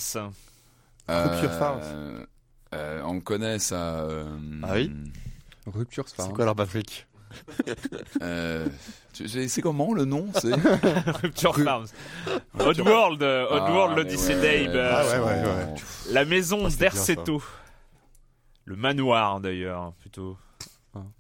[1.08, 2.26] Rupture Farms.
[2.74, 4.00] Euh, on connaît ça.
[4.00, 4.24] euh,
[4.62, 4.90] Ah oui
[5.66, 6.26] Rupture Star.
[6.26, 7.06] C'est quoi leur Patrick
[8.22, 8.66] euh,
[9.12, 10.54] tu- C'est c'est comment le nom C'est?
[11.22, 11.86] Rupture Farms.
[12.58, 14.76] Oddworld, euh, Oddworld, Ah, l'Odyssée mais ouais, d'Abe.
[14.76, 15.74] Ah euh, ouais, ouais, ouais.
[16.12, 17.42] La maison Ah, c'était bien, d'Erceto.
[18.66, 20.36] Le manoir d'ailleurs, plutôt.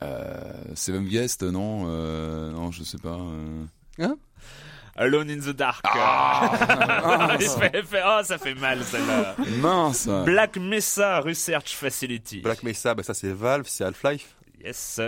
[0.02, 3.18] Euh, Seven Guest, non euh, Non, je sais pas.
[3.18, 4.14] euh.
[4.96, 5.80] Alone in the Dark.
[5.84, 9.36] Ah, Il fait- fait- oh, ça fait mal celle-là.
[9.58, 12.40] mince Black Mesa Research Facility.
[12.40, 14.36] Black Mesa, bah ça c'est Valve, c'est Half-Life.
[14.64, 15.00] Yes.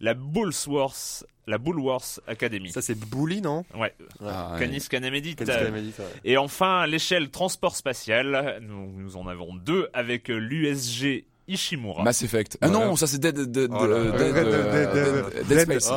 [0.00, 2.70] La Bullsworth, la Bullworth Academy.
[2.70, 3.64] Ça c'est Bully, non?
[3.74, 3.94] Ouais.
[4.22, 4.60] Ah, ouais.
[4.60, 5.36] Canis Canemedit.
[5.36, 8.58] Qu'est-ce qu'elle m'a dit ça Et enfin, l'échelle transport spatial.
[8.62, 12.02] Nous, nous en avons deux avec l'USG Ishimura.
[12.04, 12.56] Mass Effect.
[12.60, 15.58] Ah non, ça c'est Dead, euh, euh.
[15.60, 15.90] Space.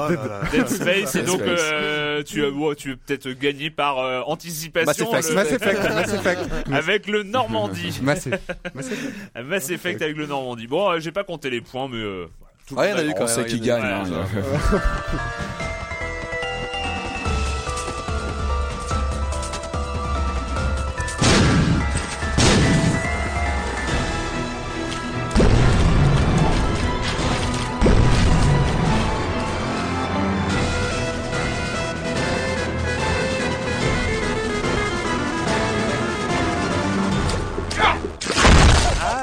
[0.51, 5.11] Dead Space, et donc euh, tu, as, ouais, tu veux peut-être gagner par euh, anticipation
[5.11, 5.35] Mass Effect.
[5.35, 6.39] Mass Effect, Mass Effect.
[6.73, 7.99] avec le Normandie.
[8.03, 8.51] Mass Effect.
[8.73, 9.69] Mass
[10.01, 10.67] avec le Normandie.
[10.67, 12.25] Bon, euh, j'ai pas compté les points, mais euh,
[12.67, 13.83] tout Ah, il y en a monde quand On y qui gagne.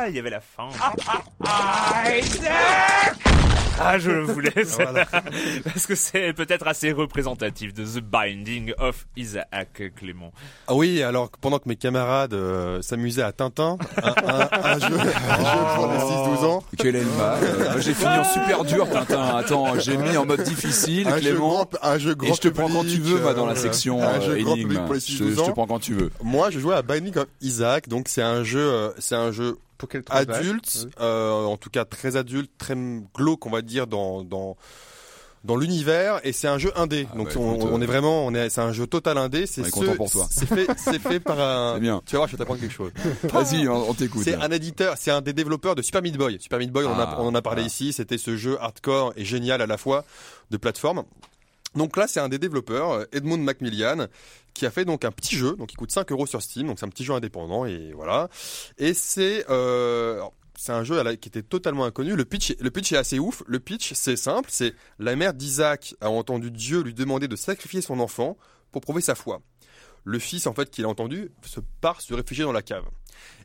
[0.02, 0.68] Ah, il y avait la fin.
[3.82, 5.06] Ah, je le voulais, celle-là.
[5.64, 10.32] parce que c'est peut-être assez représentatif de The Binding of Isaac Clément.
[10.68, 14.96] Ah oui, alors pendant que mes camarades euh, s'amusaient à Tintin, un, un- un jeu,
[14.98, 18.24] un jeu pour les 6-12 ans, Quel est le mal Euh, Moi, J'ai fini en
[18.24, 19.36] super dur, Tintin.
[19.38, 21.48] Attends, j'ai mis en mode difficile, un jeu Clément.
[21.48, 23.56] grand, un jeu grand Et je te prends quand tu veux, moi, dans la euh,
[23.56, 24.68] section un jeu grand énigme.
[24.68, 25.52] public pour les Je te- 6-12 je te ans.
[25.52, 26.10] prends quand tu veux.
[26.22, 29.56] Moi, je jouais à Binding of Isaac, donc c'est un jeu, euh, c'est un jeu
[29.80, 30.90] Pour quelle adulte, Oui.
[31.00, 32.76] euh, en tout cas très adulte, très
[33.14, 34.56] glauque, on va dire dans dans
[35.42, 37.08] dans l'univers, et c'est un jeu indé.
[37.10, 39.16] Ah donc bah, on, écoute, on euh, est vraiment, on est, c'est un jeu total
[39.16, 39.46] indé.
[39.46, 40.28] C'est on est ce- content pour toi.
[40.30, 41.74] C'est fait, c'est fait par un.
[41.76, 42.02] C'est bien.
[42.04, 42.92] Tu vas voir, je vais t'apprendre quelque chose.
[43.24, 44.22] Vas-y, on, on t'écoute.
[44.22, 46.36] C'est un éditeur, c'est un des développeurs de Super Meat Boy.
[46.40, 47.94] Super Meat Boy, on, en a, Ah, on en a parlé ici.
[47.94, 50.04] C'était ce jeu hardcore et génial à la fois
[50.50, 51.04] de plateforme.
[51.74, 54.08] Donc là, c'est un des développeurs, euh, Edmund Macmillan,
[54.54, 56.78] qui a fait donc un petit jeu, donc il coûte 5 euros sur Steam, donc
[56.78, 58.28] c'est un petit jeu indépendant et voilà.
[58.78, 60.20] Et c'est euh,
[60.58, 62.14] c'est un jeu à la- qui était totalement inconnu.
[62.16, 63.42] Le pitch, le pitch est assez ouf.
[63.46, 64.50] Le pitch, c'est simple.
[64.52, 68.36] C'est la mère d'Isaac a entendu Dieu lui demander de sacrifier son enfant
[68.70, 69.40] pour prouver sa foi.
[70.04, 72.84] Le fils, en fait, qu'il a entendu, se part se réfugier dans la cave.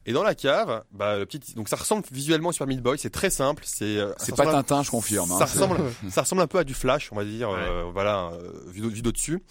[0.06, 2.98] Et dans la cave, bah, le petit, donc ça ressemble visuellement à Super Meat Boy.
[2.98, 3.64] C'est très simple.
[3.66, 5.32] C'est, euh, C'est pas à- Tintin, je confirme.
[5.32, 5.38] hein.
[5.40, 5.78] ça ressemble,
[6.10, 9.42] ça ressemble un peu à du Flash, on va dire, euh, voilà, euh, vu d'au-dessus.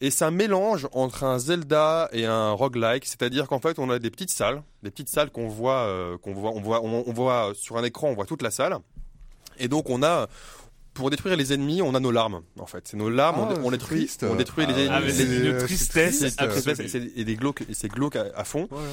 [0.00, 4.10] Et un mélange entre un Zelda et un roguelike, c'est-à-dire qu'en fait, on a des
[4.10, 7.78] petites salles, des petites salles qu'on voit, euh, qu'on voit, on voit, on voit sur
[7.78, 8.76] un écran, on voit toute la salle.
[9.58, 10.28] Et donc on a,
[10.96, 12.40] pour détruire les ennemis, on a nos larmes.
[12.58, 13.48] En fait, c'est nos larmes.
[13.50, 14.26] Ah, on, détruit, triste.
[14.28, 15.12] on détruit les Ah, ennemis.
[15.12, 18.66] C'est une c'est tristesse et des glauques, et c'est glauque à, à fond.
[18.70, 18.86] Voilà.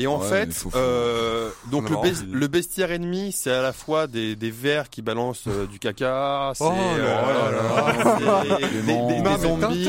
[0.00, 4.36] Et en Ouais, fait, euh, donc On le, bestiaire ennemi, c'est à la fois des,
[4.36, 7.94] des vers qui balancent euh, du caca, c'est Oh là là.
[8.60, 9.88] c'est des, des- zombies.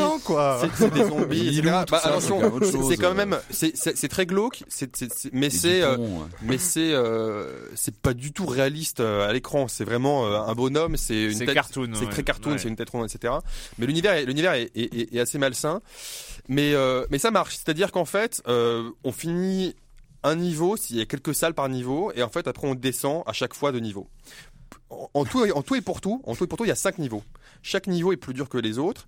[0.61, 1.61] C'est c'est des zombies, etc.
[1.91, 2.89] Bah, ça, attention, c'est quand même chose.
[2.89, 5.97] c'est quand même, c'est- c'est c'est très glauque, c'est- c'est- c'est- mais c'est, euh,
[6.41, 7.45] mais c'est, euh,
[7.75, 9.67] c'est pas du tout réaliste euh, à l'écran.
[9.67, 11.91] C'est vraiment euh, un bonhomme, c'est une tête, cartoon.
[11.93, 12.09] c'est ouais.
[12.11, 12.57] très cartoon, Ouais.
[12.57, 13.33] c'est une tête ronde, etc.
[13.77, 15.81] Mais l'univers, est- l'univers est, est- est- est assez malsain.
[16.47, 17.55] Mais, euh, mais ça marche.
[17.57, 19.75] C'est-à-dire qu'en fait, euh, on finit
[20.23, 23.23] un niveau, s'il y a quelques salles par niveau, et en fait après on descend
[23.25, 24.09] à chaque fois de niveau.
[24.89, 26.69] En, en tout, et- en tout et pour tout, en tout et pour tout, il
[26.69, 27.23] y a cinq niveaux.
[27.61, 29.07] Chaque niveau est plus dur que les autres,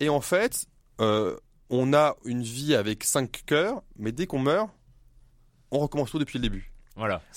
[0.00, 0.66] et en fait,
[1.00, 1.36] euh,
[1.68, 4.70] on a une vie avec cinq cœurs, mais dès qu'on meurt,
[5.70, 6.72] on recommence tout depuis le début.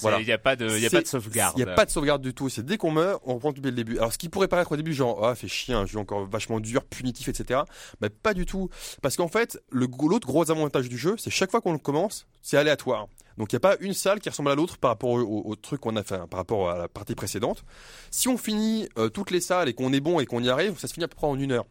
[0.02, 0.18] Voilà.
[0.20, 1.54] Il n'y a pas de, il y a pas de sauvegarde.
[1.58, 2.50] Il n'y a pas de sauvegarde du tout.
[2.50, 3.98] C'est dès qu'on meurt, on reprend depuis le début.
[3.98, 6.60] Alors, ce qui pourrait paraître au début, genre, ah, fait chier, un jeu encore vachement
[6.60, 7.62] dur, punitif, etc.
[8.02, 8.70] Mais pas du tout.
[9.02, 12.58] Parce qu'en fait, l'autre gros avantage du jeu, c'est chaque fois qu'on le commence, c'est
[12.58, 13.08] aléatoire.
[13.38, 15.42] Donc, il n'y a pas une salle qui ressemble à l'autre par rapport au, au-
[15.50, 17.64] au truc qu'on a fait, hein, par rapport à la partie précédente.
[18.12, 20.78] Si on finit euh, toutes les salles et qu'on est bon et qu'on y arrive,
[20.78, 21.66] ça se finit à peu près en une heure.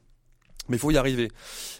[0.68, 1.28] Mais il faut y arriver.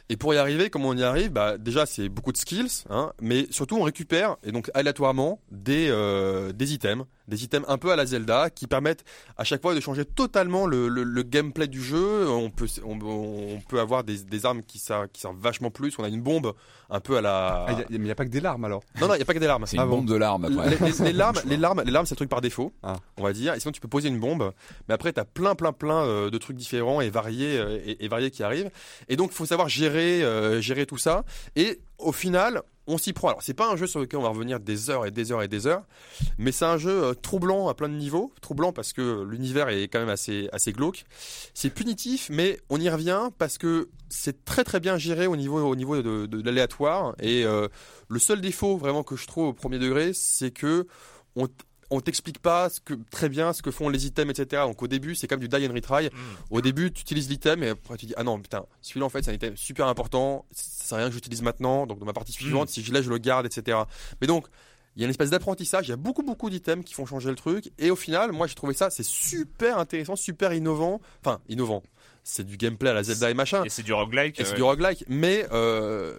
[0.09, 1.31] Et pour y arriver, comment on y arrive?
[1.31, 5.89] Bah déjà c'est beaucoup de skills, hein, mais surtout on récupère et donc aléatoirement des
[5.89, 9.05] euh, des items, des items un peu à la Zelda qui permettent
[9.37, 12.29] à chaque fois de changer totalement le, le, le gameplay du jeu.
[12.29, 15.95] On peut on, on peut avoir des, des armes qui servent qui servent vachement plus.
[15.99, 16.53] On a une bombe
[16.91, 17.65] un peu à la.
[17.69, 18.83] Ah, y a- mais il n'y a pas que des larmes alors.
[19.01, 19.65] Non non, il y a pas que des larmes.
[19.67, 19.99] C'est une Ah bon.
[19.99, 20.71] bombe de larmes après.
[20.71, 22.97] Les, les- les larmes, les larmes, les larmes, c'est le truc par défaut, Ah.
[23.17, 23.55] on va dire.
[23.55, 24.53] Et sinon, tu peux poser une bombe,
[24.89, 28.09] mais après, t'as plein, plein, plein euh, de trucs différents et variés euh, et, et
[28.09, 28.71] variés qui arrivent.
[29.09, 31.25] Et donc, il faut savoir gérer, euh, gérer tout ça.
[31.57, 33.29] Et au final, on s'y prend.
[33.29, 35.43] Alors, c'est pas un jeu sur lequel on va revenir des heures et des heures
[35.43, 35.85] et des heures,
[36.39, 38.33] mais c'est un jeu euh, troublant à plein de niveaux.
[38.41, 41.05] Troublant parce que l'univers est quand même assez, assez glauque.
[41.55, 45.61] C'est punitif, mais on y revient parce que c'est très très bien géré au niveau,
[45.61, 47.15] au niveau de, l'aléatoire.
[47.21, 47.69] Et euh,
[48.09, 50.87] le seul défaut vraiment que je trouve au premier degré, c'est que
[51.37, 51.49] on,
[51.93, 54.63] on t'explique pas ce que, très bien ce que font les items, etc.
[54.67, 56.09] Donc au début, c'est comme du die and retry.
[56.51, 59.23] Au début, tu utilises l'item et après tu dis ah non putain, celui-là en fait
[59.23, 60.47] c'est un item super important.
[60.53, 61.87] Ça sert à rien que j'utilise maintenant.
[61.87, 63.79] Donc dans ma partie suivante, si je l'ai, je le garde, etc.
[64.21, 64.47] Mais donc
[64.97, 67.31] il y a une espèce d'apprentissage, il y a beaucoup beaucoup d'items qui font changer
[67.31, 71.41] le truc et au final, moi j'ai trouvé ça c'est super intéressant, super innovant, enfin
[71.49, 71.83] innovant.
[72.25, 73.65] C'est du gameplay à la Zelda et machin.
[73.65, 74.39] Et c'est du roguelike.
[74.41, 76.15] Et c'est du roguelike, mais euh,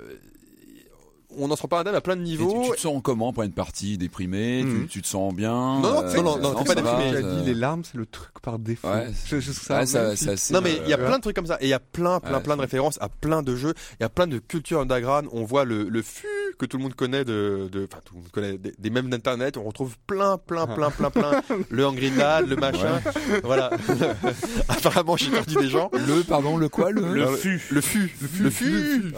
[1.38, 2.64] on en sera pas indemne à plein de Et tu, niveaux.
[2.66, 4.84] tu te sens comment après une partie déprimé Mhm.
[4.84, 7.12] tu, tu te sens bien non, euh, non, non, non, pas déprimé.
[7.12, 8.88] Tu as ça- dit les larmes, c'est le truc par défaut.
[8.88, 9.08] Ouais.
[9.28, 11.46] Je, ça Ouais, ça, ça, Non mais il y a euh, plein de trucs comme
[11.48, 13.74] ça et il y a plein plein Ouais, plein de références à plein de jeux,
[14.00, 16.28] il y a plein de cultures underground, on voit le le fût
[16.60, 19.10] que tout le monde connaît de de enfin tout le monde connaît des, des mèmes
[19.10, 22.12] d'internet, on retrouve plein plein plein plein plein le Angry
[22.48, 23.02] le machin.
[23.44, 23.72] Voilà.
[24.70, 25.90] Apparemment, j'ai perdu des gens.
[25.94, 27.62] le pardon le quoi le, Le fût.
[27.72, 29.14] Le fût, le fût,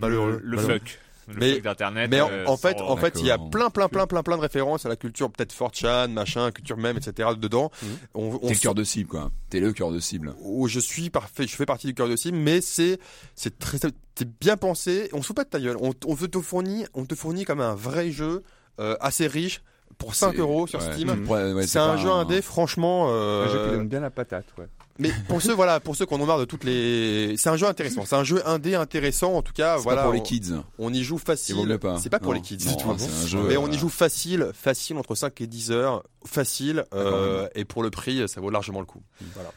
[0.00, 0.40] malheureux.
[0.42, 0.98] Le fuck.
[1.28, 2.08] Le Mais- fuck d'internet.
[2.10, 4.36] Mais en, euh, en fait, en fait, il y a plein, plein, plein, plein, plein
[4.36, 7.30] de références à la culture, peut-être 4chan, machin, culture même, etc.
[7.36, 7.70] dedans.
[8.14, 10.78] On, on t'es le cœur de cible quoi t'es le cœur de cible où je
[10.80, 12.98] suis parfait, je fais partie du cœur de cible, mais c'est,
[13.34, 15.08] c'est très, c'est bien pensé.
[15.12, 15.76] On se fout pas de ta gueule.
[15.80, 18.42] On, on te fournit, on te fournit comme un vrai jeu,
[18.80, 19.62] euh, assez riche
[19.98, 20.92] pour 5 C'est- euros sur ouais.
[20.92, 21.08] Steam.
[21.28, 23.06] Ouais, ouais, c'est un jeu indé, franchement.
[23.10, 24.66] euh, Un jeu qui donne bien la patate, ouais.
[24.98, 27.56] Mais pour ceux, voilà, pour ceux qui en ont marre de toutes les, c'est un
[27.56, 28.04] jeu intéressant.
[28.06, 29.76] C'est un jeu indé intéressant, en tout cas.
[29.78, 31.56] c'est voilà, pas pour les on- kids On y joue facile.
[32.02, 32.94] C'est pas pour Non, les kids non, du tout.
[32.98, 36.02] c'est un jeu Mais on y euh, joue facile, facile entre 5 et 10 heures,
[36.24, 39.02] facile, euh, et pour le prix, ça vaut largement le coup.
[39.34, 39.50] Voilà.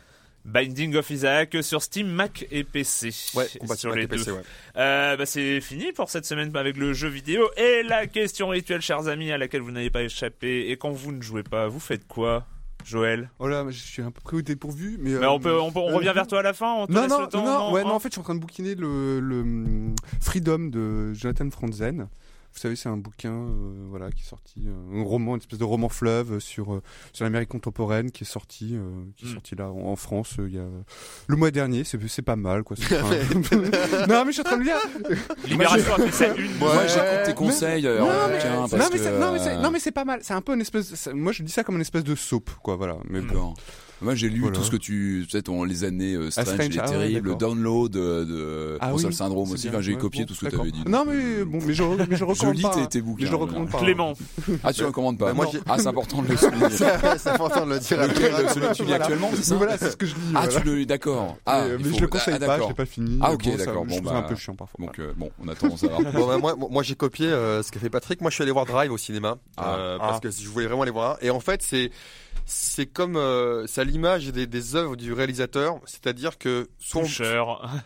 [0.46, 3.10] Binding of Isaac sur Steam, Mac et PC.
[3.36, 4.08] Ouais, sur compatible les.
[4.08, 4.42] PC, ouais.
[4.78, 8.82] Euh, bah, c'est fini pour cette semaine avec le jeu vidéo et la question rituelle,
[8.82, 10.70] chers amis, à laquelle vous n'avez pas échappé.
[10.70, 12.48] Et quand vous ne jouez pas, vous faites quoi,
[12.90, 15.12] Joël Oh là, je suis un peu pris au dépourvu, mais.
[15.12, 16.74] Mais euh, on peut, on, peut- on euh, revient vers toi à la fin.
[16.74, 17.46] On te Non, non, le temps.
[17.46, 19.96] non, ouais, non, hein en fait, je suis en train de bouquiner le, le hum,
[20.22, 22.08] Freedom de Jonathan Franzen.
[22.54, 25.60] Vous savez, c'est un bouquin, euh, voilà, qui est sorti, euh, un roman, une espèce
[25.60, 26.82] de roman fleuve sur euh,
[27.14, 28.82] sur l'Amérique contemporaine, qui est sorti, euh,
[29.16, 29.34] qui est Mm.
[29.34, 30.66] sorti là en, en France euh, il y a
[31.28, 31.84] le mois dernier.
[31.84, 32.76] C'est c'est pas mal, quoi.
[32.78, 34.80] c'est pas- non, mais je suis en train de le lire.
[35.48, 36.58] Libération a fait une.
[36.58, 39.20] moi Ouais, j'écoute tes conseils Non, en mais- bouquin, non, parce mais que, c'est-
[39.62, 40.20] non, mais pas mal.
[40.24, 41.08] C'est un peu une espèce.
[41.14, 42.76] Moi, je dis ça comme une espèce de soap, quoi.
[42.76, 42.98] Voilà.
[43.10, 43.28] Mais bon.
[43.28, 43.54] D'accord.
[44.02, 44.56] Moi j'ai lu Voilà.
[44.58, 47.36] tout ce que tu, tu sais, ton, les années euh, Strange, Strange, et ah ouais,
[47.38, 49.68] download euh, de Ah oui, Syndrome aussi.
[49.70, 50.84] Enfin, j'ai Ouais, copié bon, tout ce que tu avais dit.
[50.88, 52.70] Non, mais euh, bon, mais je, mais je Je recommande lis pas.
[52.76, 52.86] tes, hein.
[52.86, 53.22] tes bouquins.
[53.24, 53.80] Mais je le recommande pas.
[53.80, 54.14] Clément.
[54.64, 56.70] Ah, tu recommandes pas Bah, moi, j'ai- Ah, c'est important de le souligner.
[56.70, 57.98] c'est important de le dire.
[58.08, 59.04] Lequel, celui que tu lis Voilà.
[59.06, 60.22] actuellement, c'est ça voilà, c'est ce que je lis.
[60.36, 60.60] Ah, voilà.
[60.62, 61.38] tu le lis, d'accord.
[61.46, 62.68] Ah, mais, il mais je le conseille ah, pas, je d'accord.
[62.70, 63.18] l'ai pas fini.
[63.22, 64.86] Ah, ok, d'accord, Je bon, ça bah, un peu chiant parfois.
[64.86, 66.02] Donc, euh, bon, on attend de savoir.
[66.14, 68.22] Bon, bah, moi, moi j'ai copié euh, ce qu'a fait Patrick.
[68.22, 69.76] Moi, je suis allé voir Drive au cinéma Ah.
[69.76, 71.18] euh, parce que je voulais vraiment aller voir.
[71.22, 71.92] Et en fait, c'est
[72.52, 77.06] c'est comme euh, c'est à l'image des, des œuvres du réalisateur, c'est-à-dire que soit on,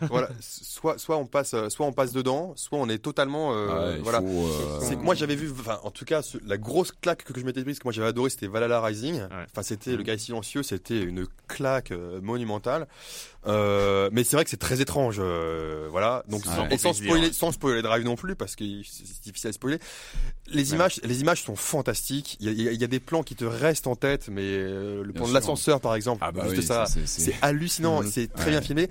[0.08, 3.90] voilà, soit soit on passe euh, soit on passe dedans, soit on est totalement euh,
[3.92, 4.20] Ouais, il voilà.
[4.20, 7.24] faut, euh, C'est que moi j'avais vu, enfin en tout cas ce- la grosse claque
[7.24, 9.20] que, que je m'étais prise, que moi j'avais adoré, c'était Valhalla Rising.
[9.50, 12.88] Enfin c'était le gars silencieux, c'était une claque euh, monumentale.
[13.46, 16.24] Euh, mais c'est vrai que c'est très étrange, euh, voilà.
[16.28, 16.52] Donc Ouais.
[16.54, 19.78] sans, et sans spoiler, sans spoiler Drive non plus parce que c'est difficile à spoiler.
[20.46, 22.36] Les images, les images sont fantastiques.
[22.40, 23.96] Il y a, il y a- il y a des plans qui te restent en
[23.96, 27.34] tête, mais euh, le plan de l'ascenseur par exemple, Ah bah juste oui, ça, c'est-
[27.42, 28.10] hallucinant, Mhm.
[28.10, 28.50] c'est très Ouais.
[28.52, 28.88] bien filmé.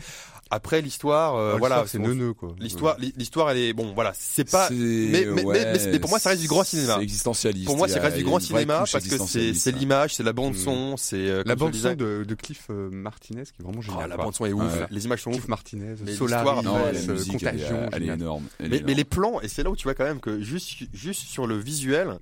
[0.49, 2.53] Après l'histoire, euh, Ah, voilà, c'est neuneux quoi.
[2.59, 4.69] L'histoire, l'histoire, elle est bon, voilà, c'est pas.
[4.69, 6.99] mais- mais- ouais, mais- mais pour moi, ça reste du grand cinéma.
[7.01, 7.65] Existentialiste.
[7.65, 10.21] Pour moi, Il y c'est a- reste du grand cinéma parce que c'est l'image, c'est
[10.23, 10.59] la bande Mhm.
[10.59, 13.85] son, c'est euh, La bande son de, de Cliff euh, Martinez qui est vraiment Ah,
[13.91, 14.09] géniale.
[14.09, 14.25] la quoi.
[14.25, 15.37] bande son est ouf, les images sont ouf.
[15.37, 18.19] Cliff Martinez, Solaris, la c'est musique, elle est, Contagion, elle est génial.
[18.21, 18.43] énorme.
[18.59, 21.47] Mais, les plans, et c'est là où tu vois quand même que juste, juste sur
[21.47, 22.19] le visuel,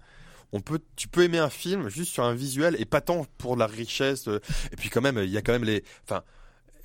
[0.54, 3.56] on peut, tu peux aimer un film juste sur un visuel et pas tant pour
[3.58, 4.28] la richesse.
[4.28, 4.40] euh,
[4.72, 6.24] Et puis quand même, il y a quand même les, enfin,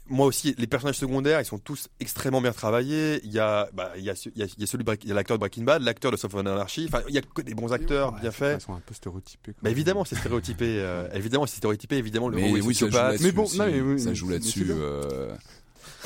[0.08, 3.20] moi aussi, les personnages secondaires, ils sont tous extrêmement bien travaillés.
[3.24, 4.90] Il y a, bah, il y a, il y a, il y a celui, de
[4.90, 6.86] Break- il y a l'acteur de Breaking Bad, l'acteur de Soft Anarchy.
[6.88, 8.62] Enfin, il y a que des bons acteurs Ouais, bien c'est- faits.
[8.62, 9.52] Ils sont un peu stéréotypés.
[9.52, 9.60] quoi.
[9.62, 10.78] Bah évidemment, c'est stéréotypé.
[10.78, 11.96] euh, évidemment, c'est stéréotypé.
[11.96, 13.24] Évidemment, le Mais oui, ça joue là-dessus.
[13.24, 14.66] Mais bon, non, mais oui, ça joue là-dessus.
[14.70, 15.34] euh,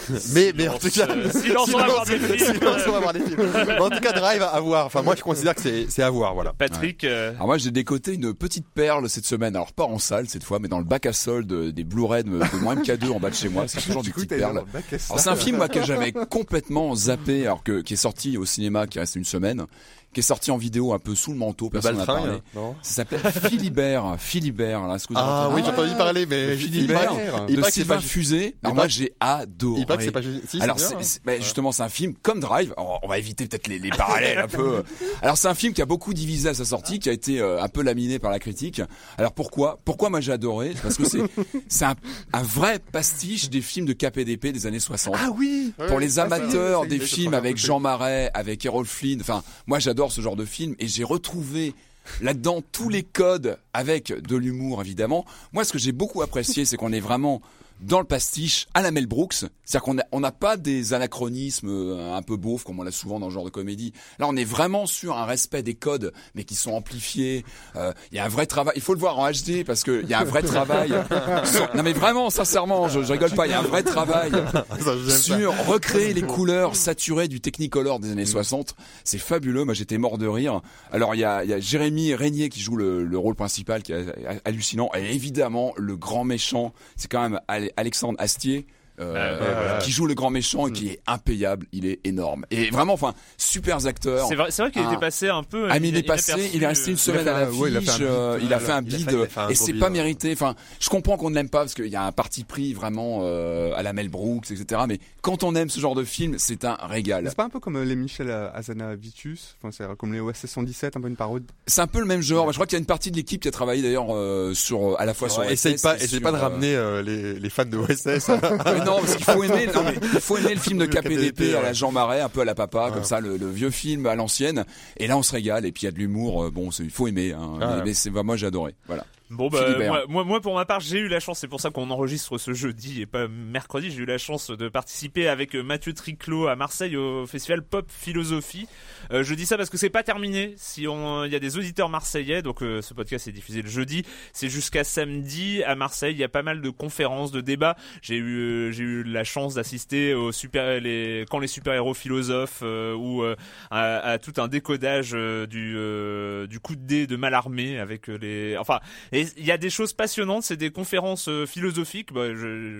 [0.34, 2.38] Mais, mais en tout cas, Euh, silence, on va voir des films.
[2.38, 3.36] silence, on va voir des films.
[3.66, 4.86] Mais en tout cas, Drive à voir.
[4.86, 6.52] Enfin, moi, je considère que c'est, c'est à voir, voilà.
[6.52, 10.26] Patrick, euh, Alors moi j'ai décoté une petite perle cette semaine, alors pas en salle
[10.28, 13.20] cette fois, mais dans le bac à solde des Blu-ray de, de moins MK2 en
[13.20, 13.64] bas de chez moi.
[13.68, 14.54] C'est toujours des Du coup, petites t'as perles.
[14.54, 15.06] dans le bac à ça.
[15.14, 18.44] Alors c'est un film moi que j'avais complètement zappé, alors que qui est sorti au
[18.46, 19.64] cinéma, qui reste une semaine,
[20.12, 22.42] qui est sorti en vidéo un peu sous le manteau, personne n'en a Baltringue, parlé.
[22.54, 24.86] non Ça s'appelle Philibert, Philibert.
[24.88, 27.12] Là, est-ce que vous Ah oui, j'ai entendu parler, mais Philibert,
[27.48, 28.56] il c'est pas- Fusé.
[28.62, 29.80] Alors moi j'ai adoré.
[29.80, 32.74] Il paraît que c'est pas Alors c'est- bah, justement c'est un film comme Drive.
[32.76, 34.82] On va éviter peut-être les, les parallèles un peu.
[35.22, 37.62] Alors c'est un film qui a beaucoup divisé à sa sortie, qui a été euh,
[37.62, 38.80] un peu laminé par la critique.
[39.18, 40.72] Alors pourquoi Pourquoi moi j'ai adoré?
[40.82, 41.20] Parce que c'est
[41.68, 41.94] c'est un,
[42.32, 45.14] un vrai pastiche des films de KPDP des années 60.
[45.18, 49.78] Ah oui Pour les amateurs des films avec Jean Marais, avec Errol Flynn, enfin moi
[49.78, 51.74] j'adore ce genre de film et j'ai retrouvé
[52.22, 55.26] là-dedans tous les codes avec de l'humour évidemment.
[55.52, 57.42] Moi ce que j'ai beaucoup apprécié c'est qu'on est vraiment
[57.82, 61.68] dans le pastiche à la Mel Brooks, c'est-à-dire qu'on n'a on n'a pas des anachronismes
[61.68, 63.92] euh, un peu beaufs comme on l'a souvent dans ce genre de comédie.
[64.18, 67.44] Là, on est vraiment sur un respect des codes, mais qui sont amplifiés.
[67.76, 68.72] Euh, Il y a un vrai travail.
[68.76, 70.90] Il faut le voir en HD parce qu'il y a un vrai travail.
[71.44, 73.46] sur- Non mais vraiment, sincèrement, je, je rigole pas.
[73.46, 75.36] Il y a un vrai travail Ça, j'aime ça.
[75.38, 78.74] sur recréer les couleurs saturées du Technicolor des années 60.
[79.04, 79.64] C'est fabuleux.
[79.64, 80.60] Moi, j'étais mort de rire.
[80.92, 83.92] Alors, il y a, y a Jérémy Régnier qui joue le, le rôle principal, qui
[83.92, 84.04] est
[84.44, 84.90] hallucinant.
[84.96, 87.40] Et évidemment, le grand méchant, c'est quand même
[87.76, 88.64] Alexandre Astier.
[89.00, 89.78] Euh, voilà.
[89.78, 92.44] qui joue le grand méchant et qui est impayable, il est énorme.
[92.50, 94.26] Et vraiment, enfin, super acteurs.
[94.28, 94.90] c'est vrai, qu'il Ah.
[94.92, 95.66] était passé un peu.
[95.70, 97.70] Ah mais il est passé, il est resté une euh, semaine à un- la ouais,
[97.70, 99.48] il a fait un euh, il a fait un il a fait- bide fait un
[99.48, 99.92] et c'est pas ouais.
[99.92, 100.32] mérité.
[100.32, 103.20] Enfin, je comprends qu'on ne l'aime pas parce qu'il y a un parti pris vraiment
[103.22, 104.82] euh, à la Mel Brooks, etc.
[104.88, 107.24] Mais quand on aime ce genre de film, c'est un régal.
[107.28, 111.00] C'est pas un peu comme les Michel Azanavicius, enfin c'est comme les OSS 117, un
[111.00, 111.46] peu une parodie.
[111.66, 112.48] C'est un peu le même genre.
[112.50, 114.98] Je crois qu'il y a une partie de l'équipe qui a travaillé d'ailleurs euh, sur
[115.00, 117.64] à la fois sur Essaye OSS pas, essaye pas de ramener euh, les, les fans
[117.64, 118.30] de OSS.
[118.90, 121.62] non, parce qu'il faut aimer, non, mais il faut aimer le film de KPDP à
[121.62, 121.72] la.
[121.72, 122.92] Jean Marais, un peu à la papa, Ouais.
[122.92, 124.64] comme ça, le, le vieux film à l'ancienne.
[124.98, 125.66] Et là, on se régale.
[125.66, 126.44] Et puis il y a de l'humour.
[126.44, 127.32] euh, Bon, il faut aimer.
[127.32, 127.82] Hein, Ah mais, ouais.
[127.86, 128.74] mais c'est moi, j'ai adoré.
[128.86, 129.04] Voilà.
[129.30, 131.70] Bon bah moi, moi, moi, pour ma part j'ai eu la chance, c'est pour ça
[131.70, 135.62] qu'on enregistre ce jeudi et pas mercredi, j'ai eu la chance de participer avec euh,
[135.62, 138.66] Mathieu Triclot à Marseille au festival Pop Philosophie.
[139.12, 140.54] Euh, je dis ça parce que c'est pas terminé.
[140.56, 143.68] Si on, il y a des auditeurs marseillais, donc euh, ce podcast est diffusé le
[143.68, 146.12] jeudi, c'est jusqu'à samedi à Marseille.
[146.12, 147.76] Il y a pas mal de conférences, de débats.
[148.02, 151.94] J'ai eu, euh, j'ai eu la chance d'assister aux super, les quand les super héros
[151.94, 153.36] philosophes euh, ou euh,
[153.70, 158.56] à, à tout un décodage du euh, du coup de dé de Malarmé avec les,
[158.58, 158.80] enfin
[159.12, 162.12] et il y a des choses passionnantes, c'est des conférences euh, philosophiques.
[162.12, 162.26] Bah,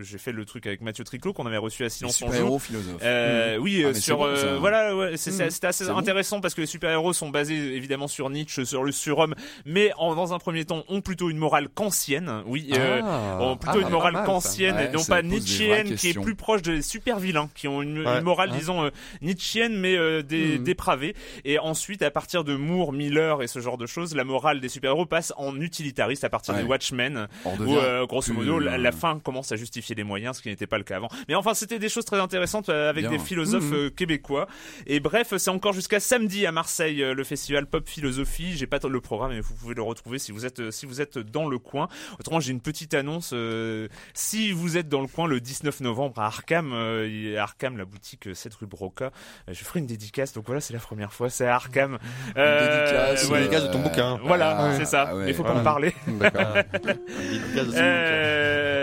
[0.03, 2.32] j'ai fait le truc avec Mathieu Triclot qu'on avait reçu à Silence on joue.
[2.32, 3.01] Super-héros philosophe.
[3.03, 5.99] Euh, Oui, Ah, euh, sur bon, euh, voilà, ouais, c'était assez C'est bon.
[5.99, 9.34] intéressant parce que les super-héros sont basés évidemment sur Nietzsche, sur le surhomme,
[9.64, 12.43] mais en, dans un premier temps ont plutôt une morale kantienne.
[12.47, 13.01] Oui, euh,
[13.41, 16.20] ont plutôt Ah, une pas morale mal, kantienne Ouais, et non pas nietzschéenne qui est
[16.20, 18.59] plus proche des super vilains qui ont une, morale Ouais.
[18.59, 18.91] disons euh,
[19.22, 20.64] nietzschéenne mais euh, des, Mhm.
[20.64, 21.14] dépravée
[21.45, 24.68] et ensuite à partir de Moore, Miller et ce genre de choses la morale des
[24.68, 26.62] super-héros passe en utilitariste partir Ouais.
[26.62, 30.04] des Watchmen où euh, grosso plus, modo la, la euh, fin commence à justifier les
[30.04, 31.08] moyens ce qui n'était pas le cas avant.
[31.28, 33.10] Mais enfin c'était des choses très intéressantes euh, avec Bien.
[33.16, 33.74] des philosophes Mhm.
[33.74, 34.46] euh, québécois.
[34.86, 38.56] Et bref c'est encore jusqu'à samedi à Marseille euh, le festival Pop Philosophie.
[38.56, 41.00] J'ai pas le programme mais vous pouvez le retrouver si vous êtes euh, si vous
[41.02, 41.88] êtes dans le coin.
[42.18, 46.18] Autrement j'ai une petite annonce euh, si vous êtes dans le coin le 19 novembre
[46.20, 49.06] à Arkham euh, il Arkham la boutique euh, 7 rue Broca.
[49.48, 50.32] Euh, je ferai une dédicace.
[50.32, 51.98] Donc voilà c'est la première fois c'est à Arkham.
[52.36, 53.38] Euh, dédicace, ouais.
[53.40, 54.18] dédicace de ton bouquin.
[54.24, 55.06] voilà Ah, c'est ça.
[55.10, 56.54] ah ouais, mais faut pas en parler D'accord.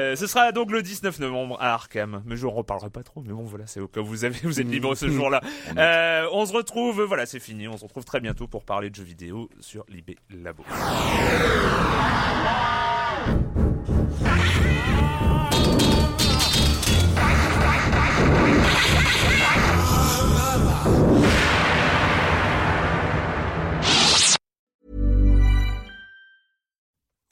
[0.07, 2.21] Euh, ce sera donc le 19 novembre à Arkham.
[2.25, 3.21] Mais je en reparlerai pas trop.
[3.25, 5.41] Mais bon, voilà, c'est au cas où vous avez, vous êtes libre ce jour-là.
[5.77, 7.67] Euh, on se retrouve, voilà, c'est fini.
[7.67, 10.63] On se retrouve très bientôt pour parler de jeux vidéo sur l'IB Labo.